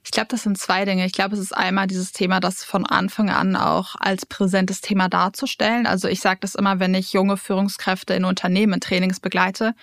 Ich 0.03 0.09
glaube, 0.09 0.29
das 0.29 0.41
sind 0.43 0.57
zwei 0.57 0.83
Dinge. 0.83 1.05
Ich 1.05 1.13
glaube, 1.13 1.35
es 1.35 1.39
ist 1.39 1.55
einmal 1.55 1.85
dieses 1.85 2.11
Thema, 2.11 2.39
das 2.39 2.63
von 2.63 2.87
Anfang 2.87 3.29
an 3.29 3.55
auch 3.55 3.95
als 3.99 4.25
präsentes 4.25 4.81
Thema 4.81 5.09
darzustellen. 5.09 5.85
Also 5.85 6.07
ich 6.07 6.21
sage 6.21 6.39
das 6.41 6.55
immer, 6.55 6.79
wenn 6.79 6.95
ich 6.95 7.13
junge 7.13 7.37
Führungskräfte 7.37 8.15
in 8.15 8.25
Unternehmen 8.25 8.73
in 8.73 8.81
Trainings 8.81 9.19
begleite 9.19 9.75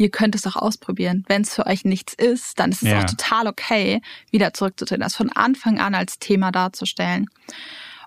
ihr 0.00 0.10
könnt 0.10 0.34
es 0.34 0.46
auch 0.46 0.56
ausprobieren. 0.56 1.24
Wenn 1.28 1.42
es 1.42 1.54
für 1.54 1.66
euch 1.66 1.84
nichts 1.84 2.14
ist, 2.14 2.58
dann 2.58 2.70
ist 2.72 2.82
es 2.82 2.88
ja. 2.88 3.00
auch 3.00 3.04
total 3.04 3.46
okay, 3.46 4.00
wieder 4.30 4.54
zurückzutreten, 4.54 5.02
das 5.02 5.14
von 5.14 5.30
Anfang 5.30 5.78
an 5.78 5.94
als 5.94 6.18
Thema 6.18 6.50
darzustellen. 6.50 7.26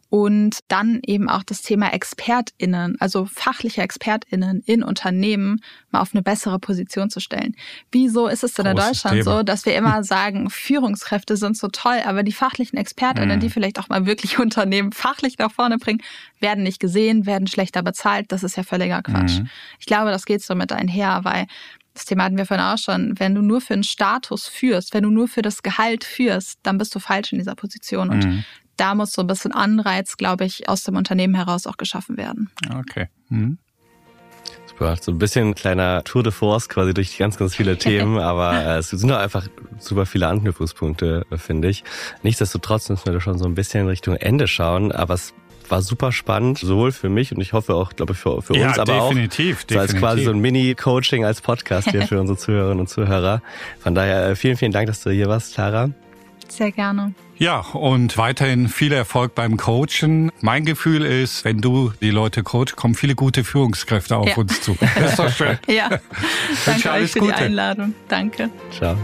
Und 0.09 0.59
dann 0.67 0.99
eben 1.03 1.27
auch 1.27 1.41
das 1.41 1.63
Thema 1.63 1.91
ExpertInnen, 1.91 2.97
also 2.99 3.25
fachliche 3.25 3.81
ExpertInnen 3.81 4.61
in 4.63 4.83
Unternehmen 4.83 5.59
mal 5.89 6.01
auf 6.01 6.13
eine 6.13 6.21
bessere 6.21 6.59
Position 6.59 7.09
zu 7.09 7.19
stellen. 7.19 7.55
Wieso 7.91 8.27
ist 8.27 8.43
es 8.43 8.53
denn 8.53 8.67
in 8.67 8.75
Deutschland 8.75 9.23
Thema. 9.23 9.37
so, 9.37 9.43
dass 9.43 9.65
wir 9.65 9.75
immer 9.75 10.03
sagen, 10.03 10.51
Führungskräfte 10.51 11.35
sind 11.35 11.57
so 11.57 11.67
toll, 11.67 11.97
aber 12.05 12.21
die 12.21 12.31
fachlichen 12.31 12.77
ExpertInnen, 12.77 13.37
mhm. 13.37 13.39
die 13.39 13.49
vielleicht 13.49 13.79
auch 13.79 13.89
mal 13.89 14.05
wirklich 14.05 14.37
Unternehmen 14.39 14.91
fachlich 14.91 15.39
nach 15.39 15.51
vorne 15.51 15.79
bringen, 15.79 16.03
werden 16.39 16.63
nicht 16.63 16.79
gesehen, 16.79 17.25
werden 17.25 17.47
schlechter 17.47 17.81
bezahlt. 17.81 18.31
Das 18.31 18.43
ist 18.43 18.55
ja 18.55 18.61
völliger 18.61 19.01
Quatsch. 19.01 19.39
Mhm. 19.39 19.49
Ich 19.79 19.87
glaube, 19.87 20.11
das 20.11 20.25
geht 20.25 20.43
so 20.43 20.53
mit 20.53 20.71
einher, 20.71 21.21
weil 21.23 21.47
das 21.93 22.05
Thema 22.05 22.23
hatten 22.23 22.37
wir 22.37 22.45
vorhin 22.45 22.65
auch 22.65 22.77
schon, 22.77 23.19
wenn 23.19 23.35
du 23.35 23.41
nur 23.41 23.61
für 23.61 23.73
den 23.73 23.83
Status 23.83 24.47
führst, 24.47 24.93
wenn 24.93 25.03
du 25.03 25.11
nur 25.11 25.27
für 25.27 25.41
das 25.41 25.61
Gehalt 25.61 26.03
führst, 26.03 26.59
dann 26.63 26.77
bist 26.77 26.93
du 26.95 26.99
falsch 26.99 27.31
in 27.31 27.39
dieser 27.39 27.55
Position. 27.55 28.09
Und 28.09 28.25
mhm. 28.25 28.43
da 28.77 28.95
muss 28.95 29.11
so 29.11 29.21
ein 29.21 29.27
bisschen 29.27 29.51
Anreiz, 29.51 30.17
glaube 30.17 30.45
ich, 30.45 30.67
aus 30.67 30.83
dem 30.83 30.95
Unternehmen 30.95 31.35
heraus 31.35 31.67
auch 31.67 31.77
geschaffen 31.77 32.17
werden. 32.17 32.49
Okay. 32.79 33.09
Mhm. 33.29 33.59
Super, 34.65 34.97
so 34.99 35.11
ein 35.11 35.19
bisschen 35.19 35.53
kleiner 35.53 36.03
Tour 36.03 36.23
de 36.23 36.31
Force 36.31 36.67
quasi 36.67 36.95
durch 36.95 37.17
ganz, 37.17 37.37
ganz 37.37 37.55
viele 37.55 37.77
Themen, 37.77 38.17
aber 38.19 38.53
äh, 38.53 38.77
es 38.77 38.89
sind 38.89 39.07
doch 39.09 39.19
einfach 39.19 39.47
super 39.77 40.07
viele 40.07 40.27
Anknüpfungspunkte, 40.27 41.27
finde 41.35 41.69
ich. 41.69 41.83
Nichtsdestotrotz 42.23 42.89
müssen 42.89 43.05
wir 43.05 43.13
da 43.13 43.21
schon 43.21 43.37
so 43.37 43.45
ein 43.45 43.53
bisschen 43.53 43.87
Richtung 43.87 44.15
Ende 44.15 44.47
schauen, 44.47 44.91
aber 44.91 45.13
es 45.13 45.35
war 45.69 45.81
super 45.81 46.11
spannend, 46.11 46.59
sowohl 46.59 46.91
für 46.91 47.09
mich 47.09 47.33
und 47.33 47.41
ich 47.41 47.53
hoffe 47.53 47.75
auch, 47.75 47.93
glaube 47.93 48.13
ich, 48.13 48.19
für, 48.19 48.41
für 48.41 48.55
ja, 48.55 48.69
uns, 48.69 48.79
aber 48.79 49.09
definitiv, 49.09 49.65
auch 49.65 49.73
so 49.73 49.79
als 49.79 49.95
quasi 49.95 50.23
so 50.23 50.31
ein 50.31 50.39
Mini-Coaching 50.39 51.25
als 51.25 51.41
Podcast 51.41 51.91
hier 51.91 52.07
für 52.07 52.19
unsere 52.21 52.37
Zuhörerinnen 52.37 52.79
und 52.79 52.87
Zuhörer. 52.87 53.41
Von 53.79 53.95
daher 53.95 54.29
äh, 54.29 54.35
vielen, 54.35 54.57
vielen 54.57 54.71
Dank, 54.71 54.87
dass 54.87 55.01
du 55.01 55.11
hier 55.11 55.27
warst, 55.27 55.53
Clara. 55.53 55.89
Sehr 56.47 56.71
gerne. 56.71 57.13
Ja, 57.37 57.59
und 57.59 58.17
weiterhin 58.17 58.69
viel 58.69 58.93
Erfolg 58.93 59.35
beim 59.35 59.57
Coachen. 59.57 60.31
Mein 60.41 60.65
Gefühl 60.65 61.03
ist, 61.03 61.45
wenn 61.45 61.61
du 61.61 61.91
die 61.99 62.11
Leute 62.11 62.43
coachst, 62.43 62.75
kommen 62.75 62.95
viele 62.95 63.15
gute 63.15 63.43
Führungskräfte 63.43 64.15
auf 64.15 64.29
ja. 64.29 64.35
uns 64.35 64.61
zu. 64.61 64.77
Das 64.95 65.11
ist 65.11 65.19
doch 65.19 65.31
schön. 65.31 65.57
ja, 65.67 65.89
danke 66.65 66.91
euch 66.91 67.11
für 67.11 67.19
Gute. 67.19 67.33
die 67.33 67.37
Einladung. 67.39 67.95
Danke. 68.07 68.49
Ciao. 68.71 68.95